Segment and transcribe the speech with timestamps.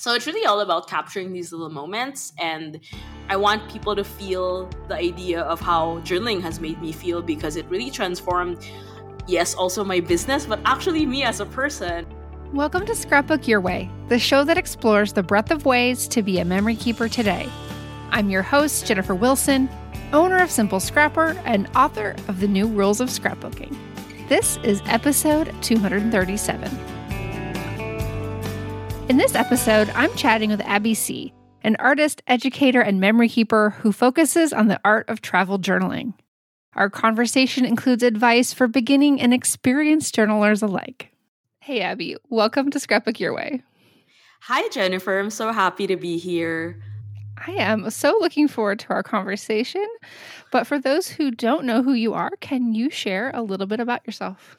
[0.00, 2.78] So it's really all about capturing these little moments and
[3.28, 7.56] I want people to feel the idea of how journaling has made me feel because
[7.56, 8.64] it really transformed
[9.26, 12.06] yes, also my business, but actually me as a person.
[12.52, 16.38] Welcome to Scrapbook Your Way, the show that explores the breadth of ways to be
[16.38, 17.48] a memory keeper today.
[18.12, 19.68] I'm your host, Jennifer Wilson,
[20.12, 23.76] owner of Simple Scrapper and author of the new rules of scrapbooking.
[24.28, 26.97] This is episode 237.
[29.08, 33.90] In this episode, I'm chatting with Abbey Sy., an artist, educator, and memory keeper who
[33.90, 36.12] focuses on the art of travel journaling.
[36.74, 41.10] Our conversation includes advice for beginning and experienced journalers alike.
[41.60, 43.62] Hey, Abbey, welcome to Scrapbook Your Way.
[44.42, 45.18] Hi, Jennifer.
[45.18, 46.78] I'm so happy to be here.
[47.46, 49.86] I am so looking forward to our conversation.
[50.52, 53.80] But for those who don't know who you are, can you share a little bit
[53.80, 54.58] about yourself?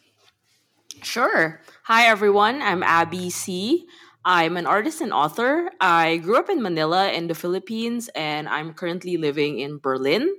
[1.03, 1.61] Sure.
[1.83, 2.63] Hi, everyone.
[2.63, 3.85] I'm Abbey Sy.
[4.25, 5.69] I'm an artist and author.
[5.79, 10.29] I grew up in Manila in the Philippines, and I'm currently living in Berlin.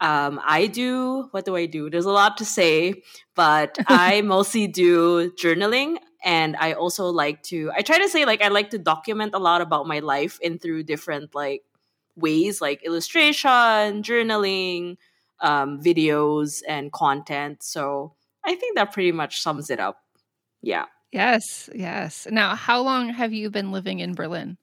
[0.00, 1.88] Um, I do, what do I do?
[1.90, 3.02] There's a lot to say,
[3.34, 8.42] but I mostly do journaling and i also like to i try to say like
[8.42, 11.62] i like to document a lot about my life in through different like
[12.16, 14.96] ways like illustration journaling
[15.40, 19.98] um, videos and content so i think that pretty much sums it up
[20.62, 22.26] yeah yes yes.
[22.30, 24.58] Now how long have you been living in berlin?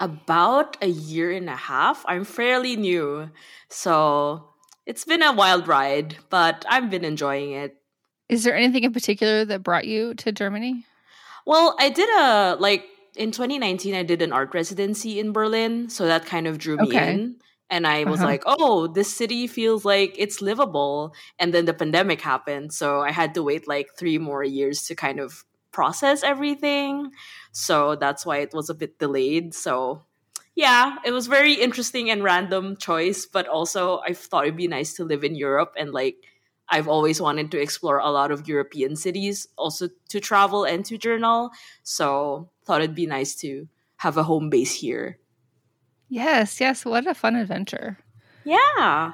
[0.00, 2.04] About a year and a half.
[2.06, 3.30] I'm fairly new
[3.68, 4.50] so
[4.86, 7.76] it's been a wild ride but i've been enjoying it.
[8.28, 10.84] Is there anything in particular that brought you to Germany?
[11.46, 12.84] Well, I did a like
[13.16, 16.88] in 2019 I did an art residency in Berlin, so that kind of drew me
[16.88, 17.14] okay.
[17.14, 17.36] in
[17.70, 18.28] and I was uh-huh.
[18.28, 23.12] like, "Oh, this city feels like it's livable." And then the pandemic happened, so I
[23.12, 27.12] had to wait like 3 more years to kind of process everything.
[27.52, 29.54] So that's why it was a bit delayed.
[29.54, 30.02] So
[30.54, 34.94] yeah, it was very interesting and random choice, but also I thought it'd be nice
[34.94, 36.16] to live in Europe and like
[36.68, 40.98] I've always wanted to explore a lot of European cities, also to travel and to
[40.98, 41.50] journal.
[41.82, 43.68] So thought it'd be nice to
[43.98, 45.18] have a home base here.
[46.08, 46.84] Yes, yes.
[46.84, 47.98] What a fun adventure.
[48.44, 49.12] Yeah.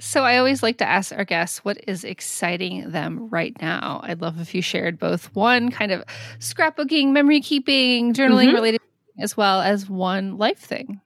[0.00, 4.00] So I always like to ask our guests what is exciting them right now.
[4.02, 6.04] I'd love if you shared both one kind of
[6.38, 8.56] scrapbooking, memory keeping, journaling mm-hmm.
[8.56, 8.80] related,
[9.18, 11.00] as well as one life thing.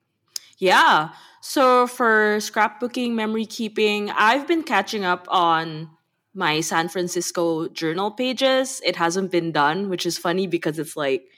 [0.58, 1.10] Yeah.
[1.40, 5.90] So for scrapbooking, memory keeping, I've been catching up on
[6.34, 8.80] my San Francisco journal pages.
[8.84, 11.28] It hasn't been done, which is funny because it's like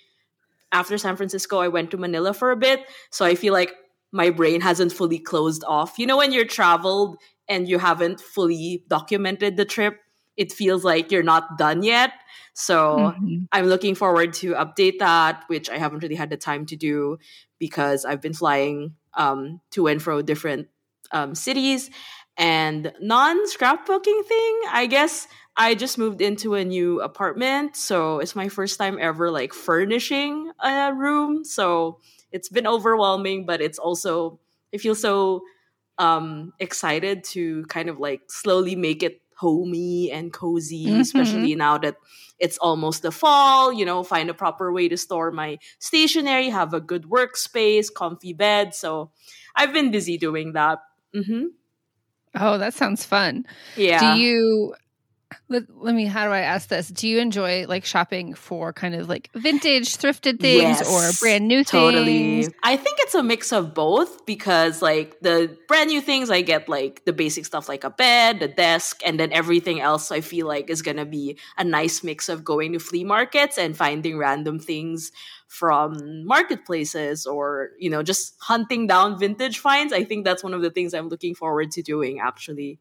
[0.73, 2.85] after San Francisco, I went to Manila for a bit.
[3.11, 3.73] So I feel like
[4.13, 5.99] my brain hasn't fully closed off.
[5.99, 7.17] You know, when you're traveled
[7.49, 9.99] and you haven't fully documented the trip,
[10.37, 12.13] it feels like you're not done yet.
[12.55, 13.45] So mm-hmm.
[13.53, 17.19] I'm looking forward to update that, which I haven't really had the time to do
[17.59, 20.69] because I've been flying um, to and fro different
[21.13, 21.91] um, cities.
[22.37, 25.27] And non scrapbooking thing, I guess
[25.59, 27.75] I just moved into a new apartment.
[27.75, 31.45] So it's my first time ever like furnishing a room.
[31.45, 31.99] So
[32.31, 34.39] it's been overwhelming, but it's also,
[34.73, 35.43] I feel so
[35.99, 41.01] um, excited to kind of like slowly make it homey and cozy, mm-hmm.
[41.01, 41.97] especially now that
[42.39, 46.73] it's almost the fall, you know, find a proper way to store my stationery, have
[46.73, 48.77] a good workspace, comfy bed.
[48.77, 49.11] So
[49.57, 50.79] I've been busy doing that.
[51.15, 51.47] Mm-hmm.
[52.37, 53.45] Oh, that sounds fun.
[53.77, 54.15] Yeah.
[54.15, 54.75] Do you
[55.49, 56.89] let, let me how do i ask this?
[56.89, 61.49] Do you enjoy like shopping for kind of like vintage thrifted things yes, or brand
[61.49, 62.43] new totally.
[62.43, 62.55] things?
[62.63, 66.69] I think it's a mix of both because like the brand new things i get
[66.69, 70.47] like the basic stuff like a bed a desk and then everything else i feel
[70.47, 74.59] like is gonna be a nice mix of going to flea markets and finding random
[74.59, 75.13] things
[75.49, 79.93] from marketplaces or you know just hunting down vintage finds.
[79.93, 82.79] I think that's one of the things i'm looking forward to doing actually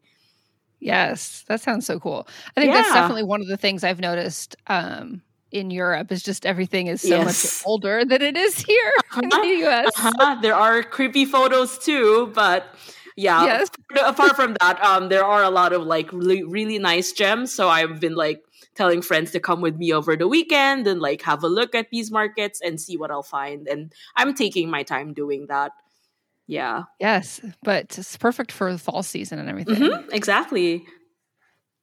[0.79, 2.81] yes that sounds so cool i think yeah.
[2.81, 5.21] that's definitely one of the things i've noticed um,
[5.51, 7.25] in Europe is just everything is so yes.
[7.25, 9.21] much older than it is here uh-huh.
[9.23, 9.91] in the US.
[9.97, 10.37] Uh-huh.
[10.41, 12.75] There are creepy photos too, but
[13.15, 13.43] yeah.
[13.45, 13.69] Yes.
[14.05, 17.53] Apart from that, um, there are a lot of like really, really nice gems.
[17.53, 18.43] So I've been like
[18.75, 21.89] telling friends to come with me over the weekend and like have a look at
[21.89, 23.67] these markets and see what I'll find.
[23.67, 25.71] And I'm taking my time doing that.
[26.47, 26.83] Yeah.
[26.99, 29.75] Yes, but it's perfect for the fall season and everything.
[29.75, 30.85] Mm-hmm, exactly.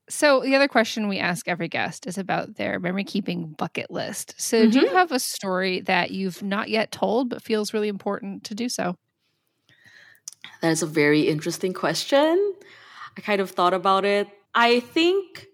[0.08, 4.34] So the other question we ask every guest is about their memory keeping bucket list.
[4.36, 4.70] So mm-hmm.
[4.70, 4.96] do you mm-hmm.
[4.96, 8.96] have a story that you've not yet told but feels really important to do so?
[10.60, 12.54] That is a very interesting question.
[13.16, 14.28] I kind of thought about it.
[14.54, 15.46] I think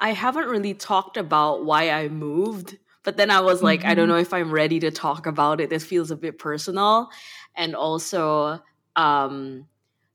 [0.00, 3.88] I haven't really talked about why I moved, but then I was like, mm-hmm.
[3.88, 4.16] I don't mm-hmm.
[4.16, 5.70] know if I'm ready to talk about it.
[5.70, 7.08] This feels a bit personal.
[7.56, 8.60] And also,
[8.96, 9.66] um,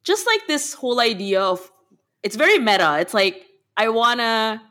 [0.04, 1.72] just like this whole idea of
[2.24, 2.98] it's very meta.
[3.00, 3.46] It's like,
[3.76, 4.62] I want to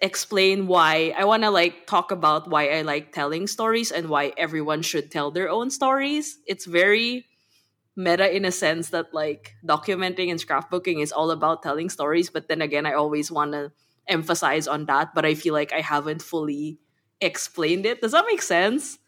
[0.00, 4.32] explain why I want to like talk about why I like telling stories and why
[4.36, 6.38] everyone should tell their own stories.
[6.46, 7.26] It's very
[7.96, 12.46] meta in a sense that like documenting and scrapbooking is all about telling stories but
[12.46, 13.72] then again i always want to
[14.06, 16.78] emphasize on that but i feel like i haven't fully
[17.20, 18.98] explained it does that make sense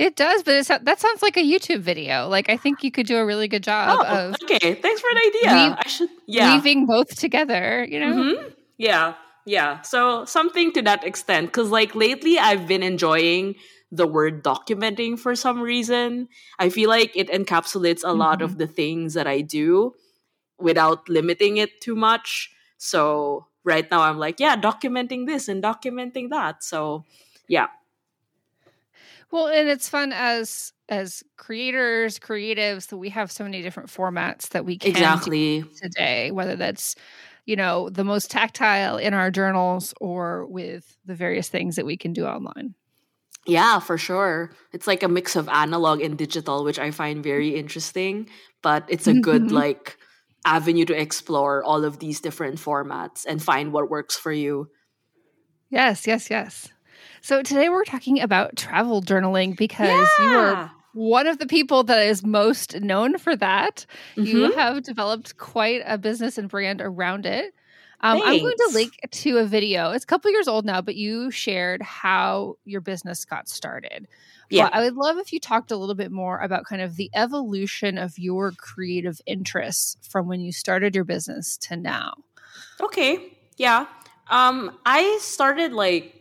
[0.00, 3.16] it does but that sounds like a youtube video like i think you could do
[3.16, 6.86] a really good job oh, of okay thanks for an idea i should yeah weaving
[6.86, 8.48] both together you know mm-hmm.
[8.78, 9.14] yeah
[9.46, 13.54] yeah so something to that extent because like lately i've been enjoying
[13.92, 16.28] the word documenting for some reason.
[16.58, 18.18] I feel like it encapsulates a mm-hmm.
[18.18, 18.58] lot of mm-hmm.
[18.58, 19.94] the things that I do
[20.58, 22.50] without limiting it too much.
[22.78, 26.62] So right now I'm like, yeah, documenting this and documenting that.
[26.62, 27.04] So
[27.48, 27.66] yeah.
[29.30, 34.48] Well, and it's fun as as creators, creatives that we have so many different formats
[34.50, 36.96] that we can exactly today, whether that's
[37.46, 41.96] you know the most tactile in our journals or with the various things that we
[41.96, 42.74] can do online.
[43.46, 44.50] Yeah, for sure.
[44.72, 48.28] It's like a mix of analog and digital, which I find very interesting.
[48.62, 49.54] But it's a good mm-hmm.
[49.54, 49.96] like
[50.44, 54.68] avenue to explore all of these different formats and find what works for you.
[55.70, 56.68] Yes, yes, yes.
[57.22, 60.24] So today we're talking about travel journaling because yeah.
[60.24, 63.84] you are one of the people that is most known for that.
[64.16, 64.24] Mm-hmm.
[64.24, 67.54] You have developed quite a business and brand around it.
[68.02, 69.90] Um, I'm going to link to a video.
[69.90, 74.08] It's a couple years old now, but you shared how your business got started.
[74.48, 74.64] Yeah.
[74.64, 77.10] But I would love if you talked a little bit more about kind of the
[77.14, 82.14] evolution of your creative interests from when you started your business to now.
[82.80, 83.36] Okay.
[83.58, 83.86] Yeah.
[84.30, 86.19] Um, I started like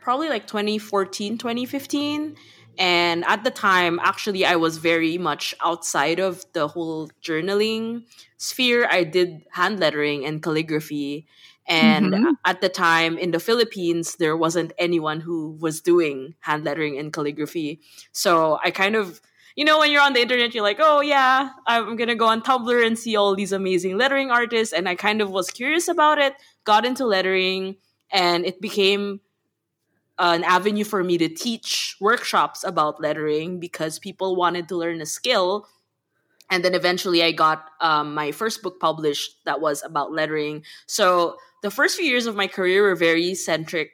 [0.00, 2.36] probably like 2014, 2015
[2.80, 8.04] and at the time, actually, I was very much outside of the whole journaling
[8.38, 8.88] sphere.
[8.90, 11.26] I did hand lettering and calligraphy.
[11.66, 12.32] And mm-hmm.
[12.46, 17.12] at the time in the Philippines, there wasn't anyone who was doing hand lettering and
[17.12, 17.80] calligraphy.
[18.12, 19.20] So I kind of,
[19.56, 22.26] you know, when you're on the internet, you're like, oh, yeah, I'm going to go
[22.26, 24.72] on Tumblr and see all these amazing lettering artists.
[24.72, 27.76] And I kind of was curious about it, got into lettering,
[28.10, 29.20] and it became
[30.20, 35.06] an avenue for me to teach workshops about lettering because people wanted to learn a
[35.06, 35.66] skill.
[36.50, 40.64] And then eventually i got um, my first book published that was about lettering.
[40.86, 43.90] So the first few years of my career were very centric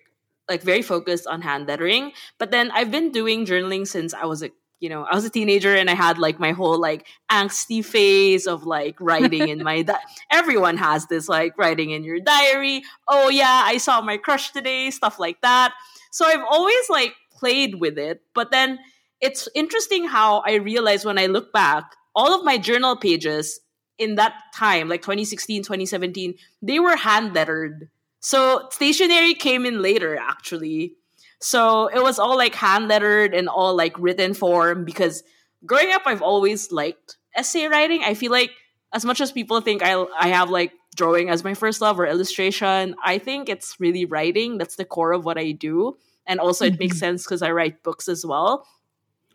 [0.49, 2.13] like very focused on hand lettering.
[2.39, 4.51] But then i've been doing journaling since i was a
[4.81, 8.47] you know i was a teenager and i had like my whole like angsty phase
[8.47, 9.99] of like writing in my di-
[10.31, 12.83] everyone has this like writing in your diary.
[13.09, 15.73] Oh yeah i saw my crush today stuff like that
[16.17, 18.79] so I've always like played with it, but then
[19.21, 23.61] it's interesting how I realized when I look back, all of my journal pages
[23.99, 27.91] in that time, like 2016, 2017, they were hand lettered.
[28.21, 30.95] So stationery came in later actually.
[31.43, 35.23] So it was all like hand lettered and all like written form because
[35.67, 38.01] growing up I've always liked essay writing.
[38.03, 38.53] I feel like
[38.95, 42.07] as much as people think I I have like drawing as my first love or
[42.07, 44.57] illustration, I think it's really writing.
[44.57, 47.01] That's the core of what I do and also it makes mm-hmm.
[47.01, 48.67] sense because I write books as well.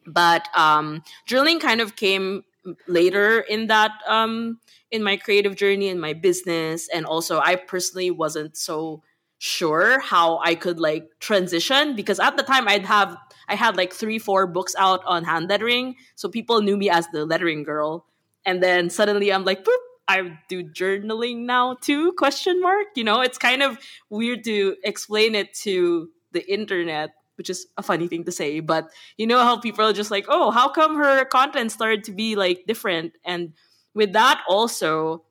[0.05, 2.43] But um, journaling kind of came
[2.87, 4.59] later in that um,
[4.91, 9.03] in my creative journey in my business, and also I personally wasn't so
[9.37, 13.17] sure how I could like transition because at the time I'd have
[13.47, 17.07] I had like three four books out on hand lettering, so people knew me as
[17.09, 18.05] the lettering girl,
[18.45, 22.13] and then suddenly I'm like, boop, I do journaling now too?
[22.13, 22.87] Question mark.
[22.95, 23.79] You know, it's kind of
[24.09, 28.91] weird to explain it to the internet which is a funny thing to say, but
[29.17, 32.35] you know how people are just like, oh, how come her content started to be
[32.35, 33.13] like different?
[33.25, 33.53] And
[33.95, 35.23] with that also,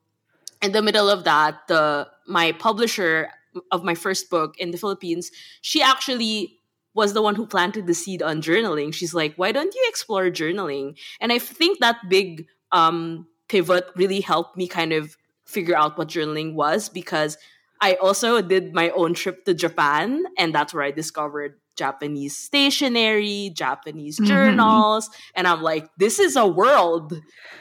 [0.61, 3.29] in the middle of that, the my publisher
[3.71, 5.31] of my first book in the Philippines,
[5.61, 6.59] she actually
[6.93, 8.93] was the one who planted the seed on journaling.
[8.93, 10.97] She's like, why don't you explore journaling?
[11.21, 15.15] And I think that big um, pivot really helped me kind of
[15.45, 17.37] figure out what journaling was because
[17.81, 23.51] I also did my own trip to Japan, and that's where I discovered Japanese stationery,
[23.55, 24.27] Japanese mm-hmm.
[24.27, 27.13] journals, and I'm like, this is a world,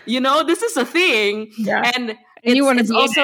[0.04, 1.90] you know, this is a thing, yeah.
[1.96, 2.16] and.
[2.42, 3.20] And you want to also,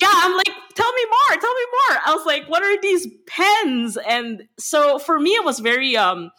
[0.00, 0.10] yeah.
[0.12, 1.98] I'm like, tell me more, tell me more.
[2.04, 3.96] I was like, what are these pens?
[3.96, 6.32] And so for me, it was very um,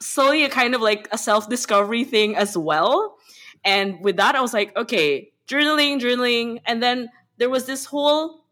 [0.00, 3.18] slowly a kind of like a self discovery thing as well.
[3.66, 8.45] And with that, I was like, okay, journaling, journaling, and then there was this whole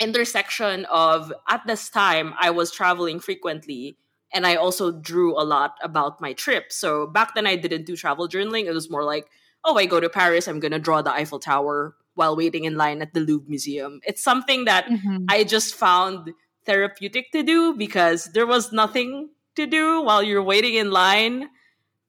[0.00, 3.96] intersection of at this time I was traveling frequently
[4.32, 6.72] and I also drew a lot about my trip.
[6.72, 8.66] So back then I didn't do travel journaling.
[8.66, 9.28] It was more like,
[9.64, 13.02] oh, I go to Paris, I'm gonna draw the Eiffel Tower while waiting in line
[13.02, 14.00] at the Louvre Museum.
[14.04, 15.26] It's something that mm-hmm.
[15.28, 16.32] I just found
[16.64, 21.48] therapeutic to do because there was nothing to do while you're waiting in line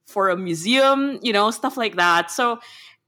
[0.08, 2.32] for a museum, you know, stuff like that.
[2.32, 2.60] So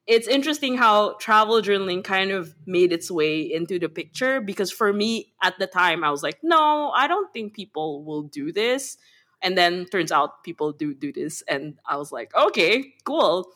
[0.09, 4.91] it's interesting how travel journaling kind of made its way into the picture because for
[4.91, 8.97] me at the time I was like, no, I don't think people will do this.
[9.43, 13.51] And then turns out people do do this and I was like, okay, cool.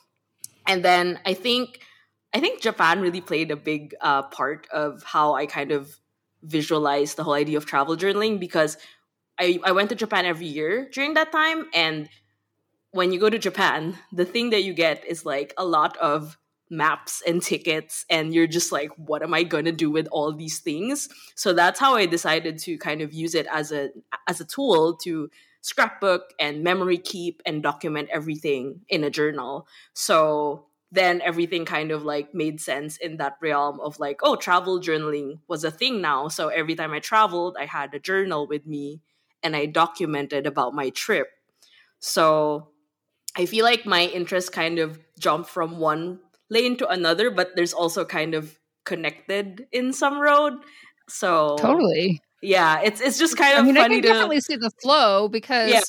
[0.67, 1.79] And then I think
[2.35, 5.99] I think Japan really played a big uh, part of how I kind of
[6.43, 8.77] visualized the whole idea of travel journaling because
[9.39, 12.09] I, I went to Japan every year during that time and
[12.91, 16.37] when you go to Japan, the thing that you get is like a lot of
[16.73, 20.33] maps and tickets and you're just like what am i going to do with all
[20.33, 21.07] these things?
[21.35, 23.89] So that's how i decided to kind of use it as a
[24.27, 25.29] as a tool to
[25.61, 29.65] scrapbook and memory keep and document everything in a journal.
[29.93, 34.79] So then everything kind of like made sense in that realm of like oh travel
[34.79, 36.27] journaling was a thing now.
[36.27, 39.01] So every time i traveled i had a journal with me
[39.41, 41.27] and i documented about my trip.
[41.99, 42.69] So
[43.37, 46.19] i feel like my interest kind of jumped from one
[46.53, 50.53] lane to another, but there's also kind of connected in some road.
[51.09, 53.59] So totally, yeah, it's it's just kind of.
[53.59, 55.71] I mean, funny I can to, definitely see the flow because.
[55.71, 55.81] Yeah.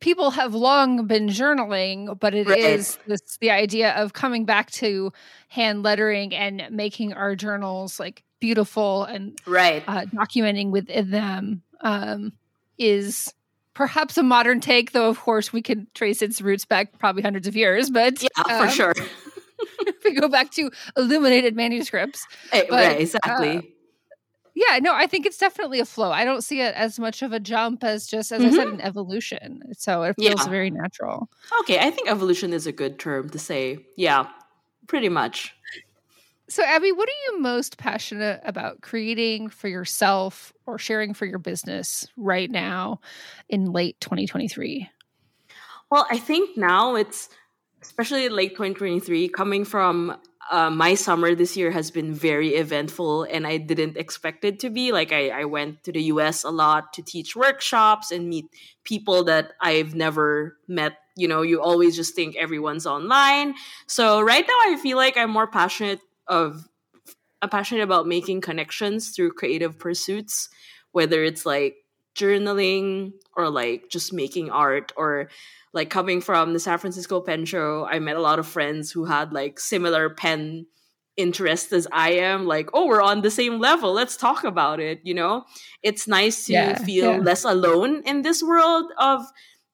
[0.00, 2.56] People have long been journaling, but it right.
[2.56, 5.10] is this the idea of coming back to
[5.48, 12.32] hand lettering and making our journals like beautiful and right uh, documenting within them um,
[12.78, 13.34] is
[13.78, 17.46] perhaps a modern take, though of course we can trace its roots back probably hundreds
[17.46, 17.90] of years.
[17.90, 18.92] But yeah, um, for sure.
[19.86, 23.58] if we go back to illuminated manuscripts, hey, but, right, exactly.
[23.58, 23.62] Uh,
[24.56, 26.10] yeah, no, I think it's definitely a flow.
[26.10, 28.52] I don't see it as much of a jump as just, as mm-hmm.
[28.52, 28.80] I said, mm-hmm.
[28.80, 29.62] an evolution.
[29.78, 30.50] So it feels yeah.
[30.50, 31.30] very natural.
[31.60, 33.78] Okay, I think evolution is a good term to say.
[33.96, 34.26] Yeah,
[34.88, 35.54] pretty much.
[36.50, 41.38] So, Abbey, what are you most passionate about creating for yourself or sharing for your
[41.38, 43.00] business right now
[43.50, 44.88] in late 2023?
[45.90, 47.28] Well, I think now it's
[47.82, 50.16] especially late 2023 coming from
[50.50, 54.70] uh, my summer this year has been very eventful and I didn't expect it to
[54.70, 54.90] be.
[54.90, 58.46] Like, I, I went to the US a lot to teach workshops and meet
[58.84, 60.94] people that I've never met.
[61.14, 63.54] You know, you always just think everyone's online.
[63.86, 66.68] So, right now, I feel like I'm more passionate of
[67.40, 70.48] I'm passionate about making connections through creative pursuits,
[70.92, 71.76] whether it's like
[72.16, 75.28] journaling or like just making art or
[75.72, 79.04] like coming from the San Francisco Pen Show, I met a lot of friends who
[79.04, 80.66] had like similar pen
[81.16, 82.46] interests as I am.
[82.46, 83.92] Like, oh, we're on the same level.
[83.92, 85.00] Let's talk about it.
[85.04, 85.44] You know,
[85.82, 87.18] it's nice to yeah, feel yeah.
[87.18, 89.24] less alone in this world of,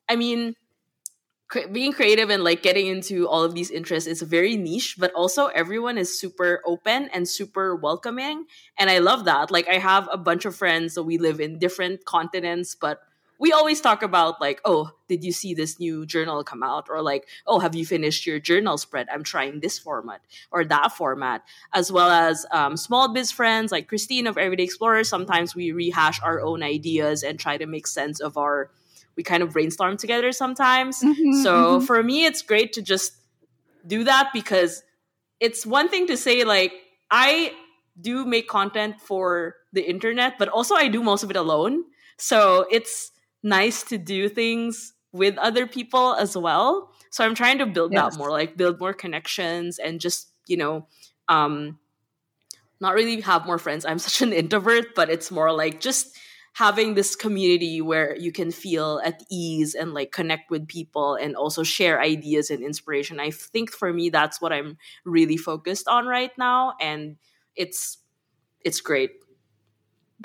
[0.08, 0.54] I mean,
[1.72, 5.46] being creative and like getting into all of these interests is very niche but also
[5.46, 8.44] everyone is super open and super welcoming
[8.78, 9.50] and i love that.
[9.50, 13.00] Like i have a bunch of friends so we live in different continents but
[13.38, 16.86] we always talk about like oh did you see this new journal come out?
[16.88, 19.06] or like oh have you finished your journal spread?
[19.12, 20.20] I'm trying this format
[20.50, 21.42] or that format.
[21.72, 26.20] As well as um, small biz friends like christine of everyday explorer sometimes we rehash
[26.22, 28.70] our own ideas and try to make sense of our
[29.16, 31.00] we kind of brainstorm together sometimes.
[31.02, 31.86] Mm-hmm, so mm-hmm.
[31.86, 33.12] for me, it's great to just
[33.86, 34.82] do that because
[35.40, 36.72] it's one thing to say, like,
[37.10, 37.52] I
[38.00, 41.84] do make content for the internet, but also I do most of it alone.
[42.18, 46.90] So it's nice to do things with other people as well.
[47.10, 48.14] So I'm trying to build yes.
[48.14, 50.88] that more, like build more connections and just, you know,
[51.28, 51.78] um,
[52.80, 53.84] not really have more friends.
[53.84, 56.16] I'm such an introvert, but it's more like just
[56.54, 61.36] having this community where you can feel at ease and like connect with people and
[61.36, 63.20] also share ideas and inspiration.
[63.20, 67.16] I think for me that's what I'm really focused on right now and
[67.56, 67.98] it's
[68.64, 69.10] it's great.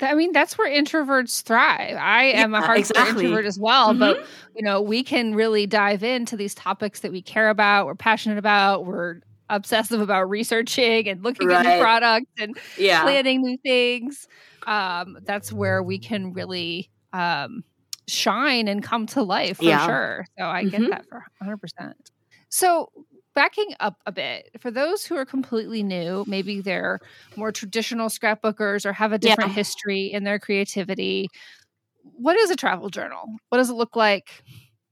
[0.00, 1.96] I mean, that's where introverts thrive.
[2.00, 3.24] I am a hardcore exactly.
[3.24, 3.98] introvert as well, mm-hmm.
[3.98, 7.96] but you know, we can really dive into these topics that we care about, we're
[7.96, 9.20] passionate about, we're
[9.50, 11.66] obsessive about researching and looking right.
[11.66, 13.02] at new products and yeah.
[13.02, 14.28] planning new things.
[14.66, 17.64] Um, that's where we can really um,
[18.08, 19.86] shine and come to life for yeah.
[19.86, 20.26] sure.
[20.38, 20.82] So I mm-hmm.
[20.82, 21.92] get that for 100%.
[22.48, 22.90] So
[23.34, 27.00] backing up a bit, for those who are completely new, maybe they're
[27.36, 29.56] more traditional scrapbookers or have a different yeah.
[29.56, 31.28] history in their creativity.
[32.02, 33.24] What is a travel journal?
[33.48, 34.42] What does it look like?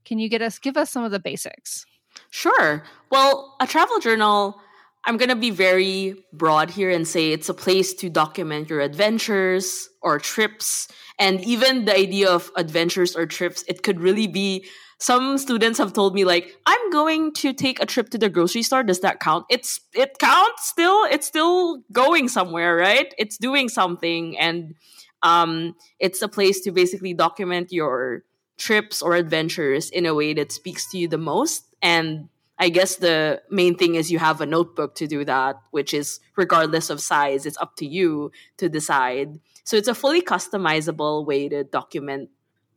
[0.05, 1.85] Can you get us give us some of the basics?
[2.31, 2.83] Sure.
[3.11, 4.61] Well, a travel journal,
[5.09, 8.81] I'm going to be very broad here and say it's a place to document your
[8.81, 10.87] adventures or trips.
[11.19, 14.67] And even the idea of adventures or trips, it could really be
[14.99, 18.63] some students have told me like i'm going to take a trip to the grocery
[18.63, 18.83] store.
[18.83, 19.47] Does that count?
[19.49, 23.15] It's it counts still it's still going somewhere right?
[23.17, 24.39] It's doing something.
[24.39, 24.75] And
[25.23, 28.25] um it's a place to basically document your
[28.59, 31.65] trips or adventures in a way that speaks to you the most.
[31.81, 35.95] And I guess the main thing is you have a notebook to do that, which
[35.95, 39.39] is regardless of size, it's up to you to decide.
[39.65, 42.31] So it's a fully customizable way to document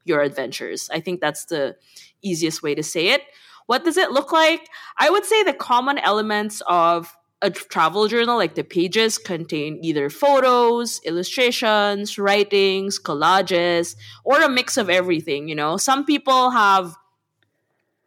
[0.05, 0.89] your adventures.
[0.91, 1.77] I think that's the
[2.21, 3.21] easiest way to say it.
[3.65, 4.67] What does it look like?
[4.97, 10.09] I would say the common elements of a travel journal, like the pages, contain either
[10.09, 15.47] photos, illustrations, writings, collages, or a mix of everything.
[15.47, 16.95] You know, some people have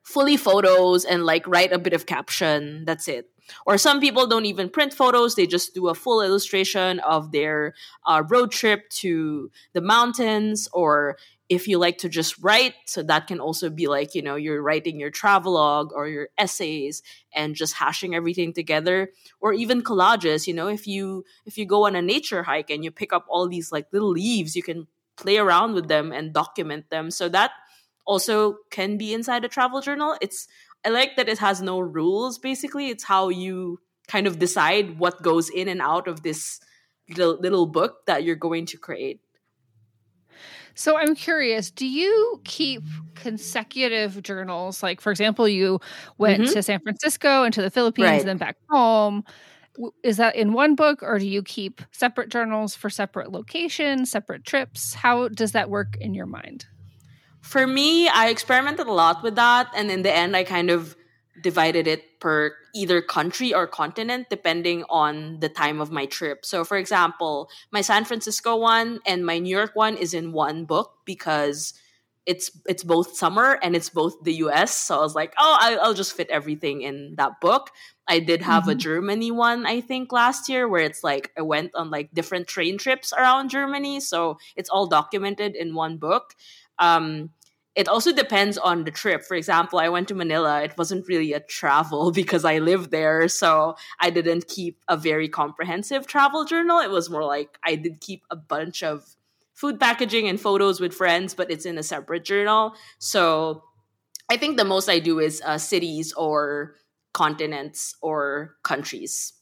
[0.05, 2.85] fully photos and like write a bit of caption.
[2.85, 3.31] That's it.
[3.67, 7.75] Or some people don't even print photos, they just do a full illustration of their
[8.07, 10.69] uh, road trip to the mountains.
[10.73, 11.19] Or
[11.51, 14.63] if you like to just write, so that can also be like, you know, you're
[14.63, 17.03] writing your travelogue or your essays
[17.35, 19.11] and just hashing everything together.
[19.41, 22.83] Or even collages, you know, if you if you go on a nature hike and
[22.83, 24.87] you pick up all these like little leaves, you can
[25.17, 27.11] play around with them and document them.
[27.11, 27.53] So that
[28.07, 30.17] also can be inside a travel journal.
[30.21, 30.47] It's
[30.85, 32.91] I like that it has no rules basically.
[32.91, 36.61] It's how you kind of decide what goes in and out of this
[37.09, 39.21] little, little book that you're going to create.
[40.75, 42.83] So I'm curious, do you keep
[43.15, 44.83] consecutive journals?
[44.83, 45.81] Like, for example, you
[46.19, 46.53] went mm-hmm.
[46.53, 48.21] to San Francisco and to the Philippines right.
[48.21, 49.25] and then back home.
[50.03, 54.45] Is that in one book, or do you keep separate journals for separate locations, separate
[54.45, 54.95] trips?
[54.95, 56.67] How does that work in your mind?
[57.45, 59.71] For me, I experimented a lot with that.
[59.77, 60.97] And in the end, I kind of
[61.43, 66.47] divided it per either country or continent depending on the time of my trip.
[66.47, 70.65] So for example, my San Francisco one and my New York one is in one
[70.65, 71.75] book because
[72.25, 74.75] it's it's both summer and it's both the US.
[74.75, 77.71] So I was like, "Oh, I, will just fit everything in that book."
[78.09, 78.71] I did have mm-hmm.
[78.71, 82.49] a Germany one I think last year where it's like I went on like different
[82.49, 86.35] train trips around Germany, so it's all documented in one book.
[86.79, 87.31] Um,
[87.75, 89.25] it also depends on the trip.
[89.25, 90.63] For example, I went to Manila.
[90.63, 93.29] It wasn't really a travel because I lived there.
[93.29, 96.79] So I didn't keep a very comprehensive travel journal.
[96.79, 99.17] It was more like I did keep a bunch of
[99.55, 102.75] food packaging and photos with friends, but it's in a separate journal.
[102.99, 103.63] So
[104.31, 106.75] I think the most I do is uh, cities or
[107.13, 109.33] continents or countries.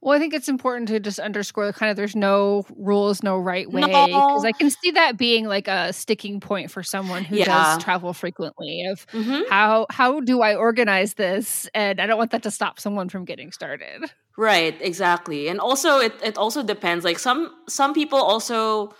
[0.00, 3.36] Well, I think it's important to just underscore the kind of there's no rules, no
[3.36, 3.82] right way.
[3.82, 4.48] Because no.
[4.48, 7.46] I can see that being like a sticking point for someone who yeah.
[7.46, 9.50] does travel frequently of mm-hmm.
[9.50, 11.68] how how do I organize this?
[11.74, 14.04] And I don't want that to stop someone from getting started.
[14.36, 15.48] Right, exactly.
[15.48, 17.04] And also it, it also depends.
[17.04, 18.94] Like some some people also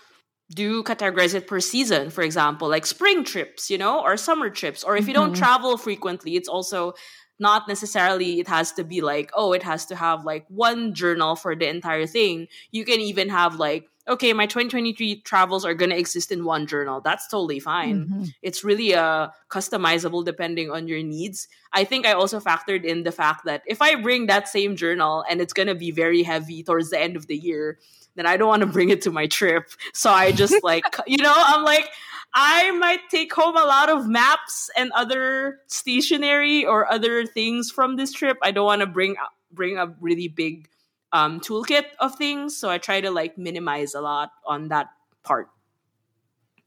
[0.53, 4.83] do categorize it per season, for example, like spring trips, you know, or summer trips.
[4.83, 5.27] Or if you mm-hmm.
[5.27, 6.93] don't travel frequently, it's also
[7.39, 11.35] not necessarily it has to be like oh it has to have like one journal
[11.35, 12.47] for the entire thing.
[12.71, 16.67] You can even have like okay my 2023 travels are going to exist in one
[16.67, 16.99] journal.
[17.01, 18.05] That's totally fine.
[18.05, 18.23] Mm-hmm.
[18.41, 21.47] it's really uh customizable depending on your needs.
[21.71, 25.23] I think i also factored in the fact that if i bring that same journal
[25.29, 27.77] and it's going to be very heavy towards the end of the year
[28.15, 29.69] then i don't want to bring it to my trip.
[29.93, 31.89] So i just like you know i'm like
[32.33, 37.95] I might take home a lot of maps and other stationery or other things from
[37.95, 38.37] this trip.
[38.43, 39.15] I don't want to bring
[39.51, 40.69] bring a really big
[41.11, 44.89] um, toolkit of things, so I try to like minimize a lot on that
[45.23, 45.49] part.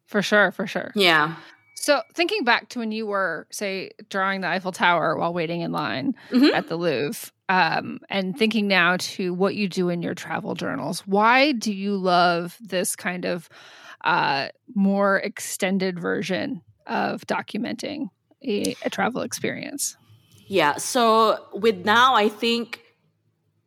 [0.06, 0.92] For sure, for sure.
[0.94, 1.36] Yeah.
[1.76, 5.72] So thinking back to when you were, say, drawing the Eiffel Tower while waiting in
[5.72, 6.54] line mm-hmm.
[6.54, 11.00] at the Louvre, um, and thinking now to what you do in your travel journals,
[11.06, 13.48] why do you love this kind of
[14.04, 18.08] uh, more extended version of documenting
[18.42, 19.96] a, a travel experience.
[20.46, 20.76] Yeah.
[20.76, 22.80] So with now, I think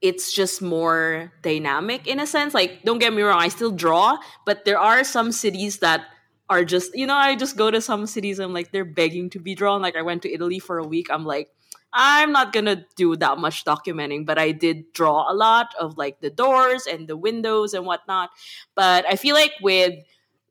[0.02, 2.54] it's just more dynamic in a sense.
[2.54, 6.06] Like, don't get me wrong, I still draw, but there are some cities that
[6.48, 9.40] are just, you know, I just go to some cities and like they're begging to
[9.40, 9.82] be drawn.
[9.82, 11.08] Like, I went to Italy for a week.
[11.10, 11.50] I'm like,
[11.92, 16.20] I'm not gonna do that much documenting, but I did draw a lot of like
[16.20, 18.32] the doors and the windows and whatnot.
[18.76, 19.96] But I feel like with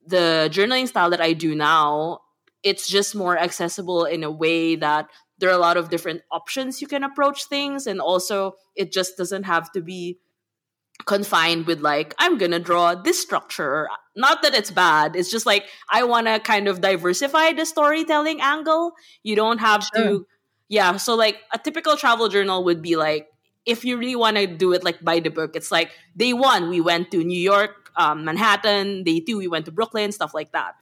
[0.07, 2.21] the journaling style that I do now,
[2.63, 6.81] it's just more accessible in a way that there are a lot of different options
[6.81, 7.87] you can approach things.
[7.87, 10.19] And also it just doesn't have to be
[11.07, 13.89] confined with like i'm gonna draw this structure.
[14.15, 15.17] Not that it's bad.
[15.17, 18.93] It's just like i want to kind of diversify the storytelling angle.
[19.23, 20.05] You don't have sure.
[20.05, 20.27] to
[20.69, 23.29] yeah so like a typical travel journal would be like
[23.67, 26.69] if you really want to do it like by the book it's like day one
[26.69, 30.53] we went to new york um, manhattan day two we went to brooklyn stuff like
[30.53, 30.75] that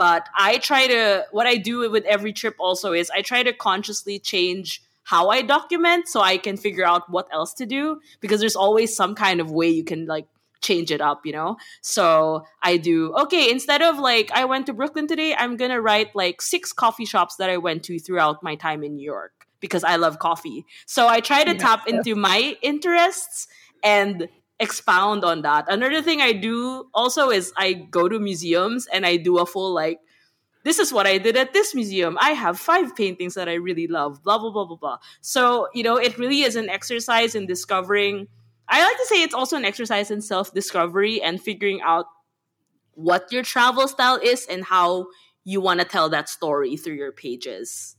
[0.00, 3.52] but I try to, what I do with every trip also is I try to
[3.52, 8.40] consciously change how I document so I can figure out what else to do because
[8.40, 10.26] there's always some kind of way you can like
[10.62, 11.58] change it up, you know?
[11.82, 16.16] So I do, okay, instead of like, I went to Brooklyn today, I'm gonna write
[16.16, 19.84] like six coffee shops that I went to throughout my time in New York because
[19.84, 20.64] I love coffee.
[20.86, 21.58] So I try to yeah.
[21.58, 23.48] tap into my interests
[23.82, 25.64] and expound on that.
[25.68, 29.74] Another thing I do also is I go to museums and I do a full
[29.74, 29.98] like
[30.62, 32.18] this is what I did at this museum.
[32.20, 34.98] I have five paintings that I really love, blah, blah, blah, blah, blah.
[35.22, 38.28] So, you know, it really is an exercise in discovering.
[38.68, 42.06] I like to say it's also an exercise in self discovery and figuring out
[42.92, 45.06] what your travel style is and how
[45.44, 47.96] you want to tell that story through your pages.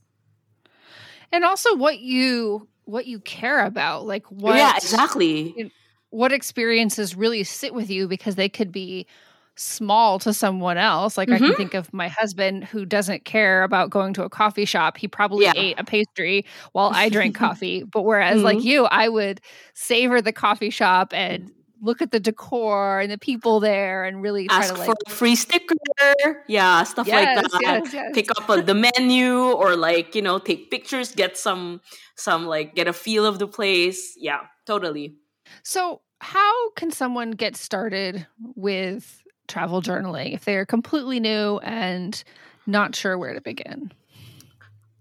[1.32, 5.72] And also what you what you care about like what yeah exactly
[6.12, 9.06] what experiences really sit with you because they could be
[9.54, 11.16] small to someone else.
[11.16, 11.34] Like mm-hmm.
[11.34, 11.56] I can mm-hmm.
[11.56, 14.98] think of my husband who doesn't care about going to a coffee shop.
[14.98, 15.52] He probably yeah.
[15.56, 17.82] ate a pastry while I drank coffee.
[17.82, 18.44] But whereas mm-hmm.
[18.44, 19.40] like you, I would
[19.74, 24.46] savor the coffee shop and look at the decor and the people there and really
[24.46, 25.74] try ask to like for a free sticker
[26.46, 28.10] yeah stuff yes, like that yes, yes.
[28.14, 31.80] pick up the menu or like you know take pictures get some
[32.14, 35.16] some like get a feel of the place yeah totally
[35.62, 42.22] so, how can someone get started with travel journaling if they're completely new and
[42.66, 43.92] not sure where to begin?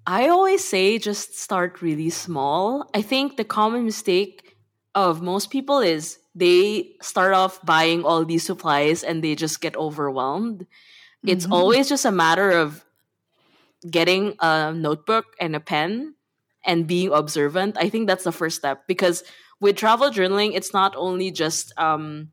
[0.08, 2.90] I always say just start really small.
[2.94, 4.58] I think the common mistake
[4.96, 9.76] of most people is they start off buying all these supplies and they just get
[9.78, 10.62] overwhelmed.
[10.62, 11.30] Mm-hmm.
[11.30, 12.84] It's always just a matter of
[13.90, 16.16] getting a notebook and a pen
[16.66, 17.78] and being observant.
[17.78, 19.24] I think that's the first step because
[19.62, 22.32] with travel journaling, it's not only just um,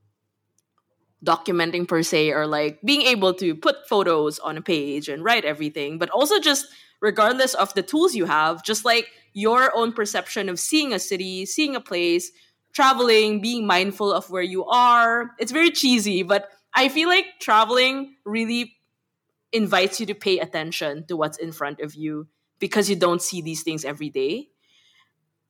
[1.25, 5.45] documenting per se or like being able to put photos on a page and write
[5.45, 6.67] everything, but also just
[7.01, 11.45] regardless of the tools you have, just like your own perception of seeing a city,
[11.45, 12.33] seeing a place,
[12.73, 15.33] traveling, being mindful of where you are.
[15.39, 18.75] It's very cheesy, but I feel like traveling really
[19.53, 22.27] invites you to pay attention to what's in front of you
[22.59, 24.49] because you don't see these things every day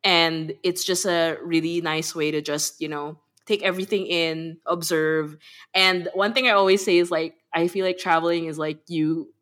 [0.05, 5.37] and it's just a really nice way to just you know take everything in observe.
[5.75, 9.33] And one thing i always say is like i feel like traveling is like you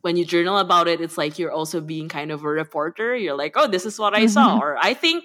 [0.00, 3.14] when you journal about it it's like you're also being kind of a reporter.
[3.14, 4.28] You're like oh this is what i mm-hmm.
[4.28, 5.24] saw or i think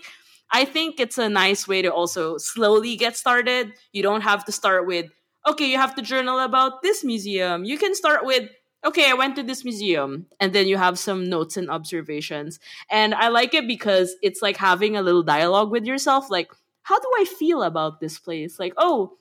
[0.51, 3.73] i think it's a nice way to also slowly get started.
[3.91, 5.07] You don't have to start with
[5.47, 8.49] okay you have to journal about this museum you can start with
[8.85, 12.59] okay, I went to this museum, and then you have some notes and observations.
[12.89, 16.29] And I like it because it's like having a little dialogue with yourself.
[16.29, 16.51] Like,
[16.83, 18.59] how do I feel about this place?
[18.59, 19.17] Like, oh,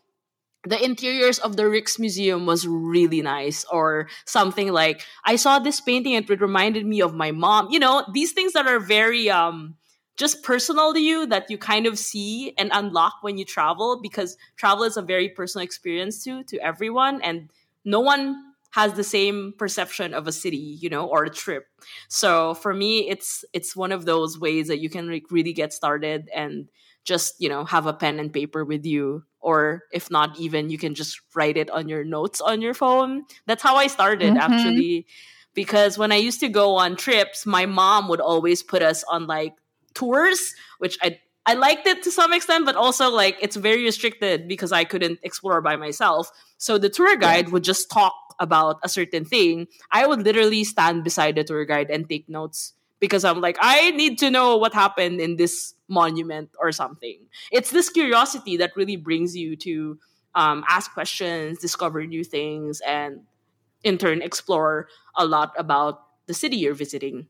[0.67, 6.17] the interiors of the Rijksmuseum was really nice, or something like I saw this painting
[6.17, 7.69] and it reminded me of my mom.
[7.71, 9.77] You know, these things that are very um
[10.17, 14.37] just personal to you that you kind of see and unlock when you travel because
[14.57, 17.51] travel is a very personal experience to to everyone and
[17.85, 18.46] no one
[18.77, 21.65] has the same perception of a city you know or a trip.
[22.09, 25.73] So for me it's it's one of those ways that you can like really get
[25.73, 26.69] started and
[27.03, 29.25] just you know have a pen and paper with you.
[29.41, 33.25] Or if not even you can just write it on your notes on your phone.
[33.47, 34.53] That's how i started mm-hmm.
[34.53, 35.07] actually.
[35.55, 39.27] Because when i used to go on trips my mom would always put us on
[39.27, 39.55] like
[39.95, 44.49] tours which i I liked it to some extent, but also like it's very restricted
[44.49, 46.31] because I couldn't explore by myself.
[46.59, 49.69] So the tour guide would just talk about a certain thing.
[49.93, 53.91] I would literally stand beside the tour guide and take notes because I'm like, I
[53.93, 57.19] need to know what happened in this monument or something.
[57.53, 59.99] It's this curiosity that really brings you to
[60.35, 63.21] um, ask questions, discover new things, and
[63.85, 67.29] in turn explore a lot about the city you're visiting.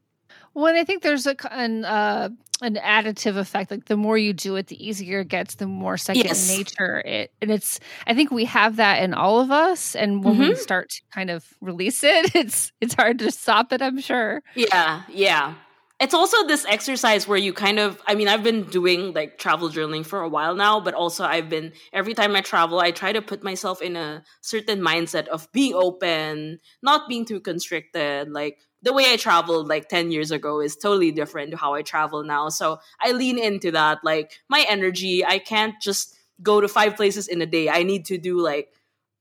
[0.56, 2.30] Well, I think there's a, an uh,
[2.62, 3.70] an additive effect.
[3.70, 5.56] Like the more you do it, the easier it gets.
[5.56, 6.48] The more second yes.
[6.48, 7.78] nature it, and it's.
[8.06, 10.48] I think we have that in all of us, and when mm-hmm.
[10.48, 13.82] we start to kind of release it, it's it's hard to stop it.
[13.82, 14.42] I'm sure.
[14.54, 15.56] Yeah, yeah
[15.98, 19.70] it's also this exercise where you kind of i mean i've been doing like travel
[19.70, 23.12] journaling for a while now but also i've been every time i travel i try
[23.12, 28.58] to put myself in a certain mindset of being open not being too constricted like
[28.86, 32.22] the way i traveled like 10 years ago is totally different to how i travel
[32.24, 36.96] now so i lean into that like my energy i can't just go to five
[36.96, 38.72] places in a day i need to do like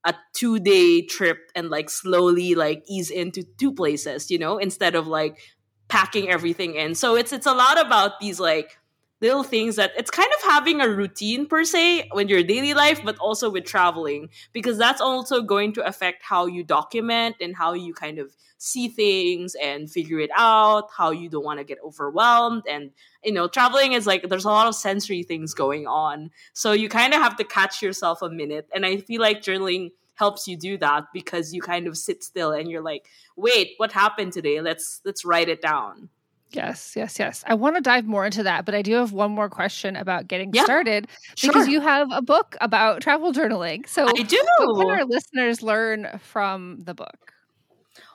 [0.06, 4.96] a two day trip and like slowly like ease into two places you know instead
[4.96, 5.40] of like
[5.88, 6.96] packing everything in.
[6.96, 8.78] So it's it's a lot about these like
[9.26, 13.02] little things that it's kind of having a routine per se when your daily life
[13.04, 17.74] but also with traveling because that's also going to affect how you document and how
[17.74, 21.78] you kind of see things and figure it out how you don't want to get
[21.84, 22.92] overwhelmed and
[23.24, 26.88] you know traveling is like there's a lot of sensory things going on so you
[26.88, 30.56] kind of have to catch yourself a minute and i feel like journaling helps you
[30.56, 34.62] do that because you kind of sit still and you're like wait, what happened today?
[34.62, 36.10] Let's let's write it down.
[36.52, 37.44] Yes, yes, yes.
[37.46, 40.28] I want to dive more into that, but I do have one more question about
[40.28, 41.08] getting yeah, started
[41.42, 41.68] because sure.
[41.68, 43.88] you have a book about travel journaling.
[43.88, 44.42] So I do.
[44.60, 47.34] What can our listeners learn from the book?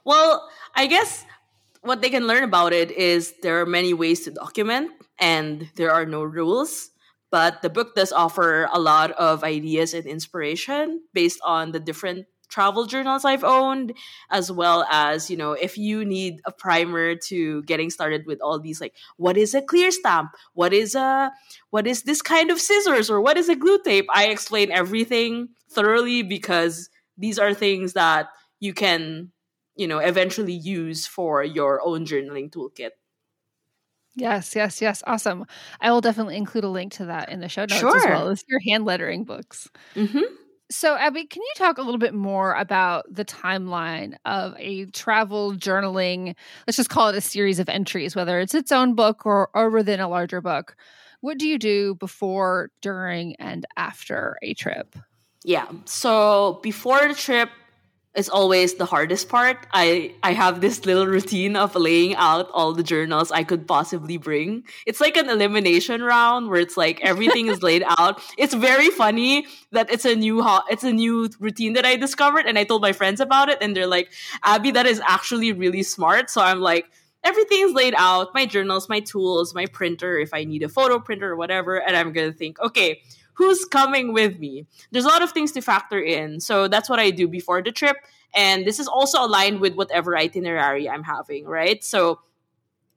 [0.05, 1.25] Well, I guess
[1.83, 5.93] what they can learn about it is there are many ways to document and there
[5.93, 6.91] are no rules.
[7.31, 12.27] But the book does offer a lot of ideas and inspiration based on the different
[12.51, 13.95] travel journals I've owned,
[14.31, 18.59] as well as, you know, if you need a primer to getting started with all
[18.59, 20.33] these like what is a clear stamp?
[20.55, 21.33] What is a
[21.71, 24.07] what is this kind of scissors or what is a glue tape?
[24.13, 29.31] I explain everything thoroughly because these are things that you can,
[29.77, 32.91] you know, eventually use for your own journaling toolkit.
[34.17, 35.03] Yes, yes, yes.
[35.07, 35.47] Awesome.
[35.81, 37.97] I will definitely include a link to that in the show notes sure.
[37.97, 39.69] as well as your hand lettering books.
[39.95, 40.35] Mm-hmm.
[40.71, 45.53] So, Abbey, can you talk a little bit more about the timeline of a travel
[45.55, 46.37] journaling?
[46.65, 49.69] Let's just call it a series of entries, whether it's its own book or, or
[49.71, 50.77] within a larger book.
[51.23, 54.95] What do you do before, during, and after a trip?
[55.43, 55.67] Yeah.
[55.87, 57.51] So, before the trip,
[58.17, 59.67] is always the hardest part.
[59.73, 64.17] I I have this little routine of laying out all the journals I could possibly
[64.17, 64.65] bring.
[64.85, 68.21] It's like an elimination round where it's like everything is laid out.
[68.37, 72.47] It's very funny that it's a new ho- it's a new routine that I discovered
[72.47, 74.11] and I told my friends about it and they're like,
[74.43, 76.91] "Abbey, that is actually really smart." So I'm like,
[77.23, 81.31] everything's laid out, my journals, my tools, my printer if I need a photo printer
[81.31, 83.03] or whatever, and I'm going to think, "Okay,
[83.41, 84.67] who's coming with me.
[84.91, 86.41] There's a lot of things to factor in.
[86.41, 87.97] So that's what I do before the trip.
[88.35, 91.83] And this is also aligned with whatever itinerary I'm having, right?
[91.83, 92.21] So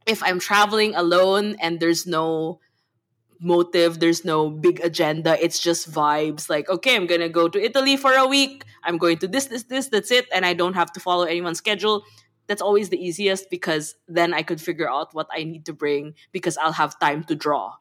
[0.06, 2.60] if I'm traveling alone and there's no
[3.40, 7.96] motive, there's no big agenda, it's just vibes like, okay, I'm gonna go to Italy
[7.96, 10.92] for a week, I'm going to this, this, this, that's it, and I don't have
[10.94, 12.04] to follow anyone's schedule.
[12.48, 16.16] That's always the easiest because then I could figure out what I need to bring
[16.34, 17.76] because I'll have time to draw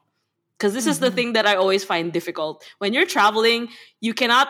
[0.62, 0.90] because this mm-hmm.
[0.90, 1.16] is the mm-hmm.
[1.16, 2.62] thing that I always find difficult.
[2.78, 3.66] When you're traveling,
[4.00, 4.46] you cannot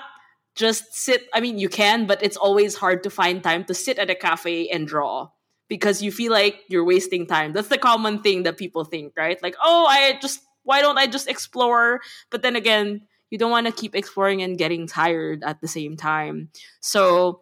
[0.55, 1.25] just sit.
[1.33, 4.15] I mean, you can, but it's always hard to find time to sit at a
[4.15, 5.31] cafe and draw
[5.69, 7.55] because you feel like you're wasting time.
[7.55, 9.43] That's the common thing that people think, right?
[9.43, 12.03] Like, oh, I just, why don't I just explore?
[12.29, 15.97] But then again, you don't want to keep exploring and getting tired at the same
[15.97, 16.51] time.
[16.81, 17.41] So,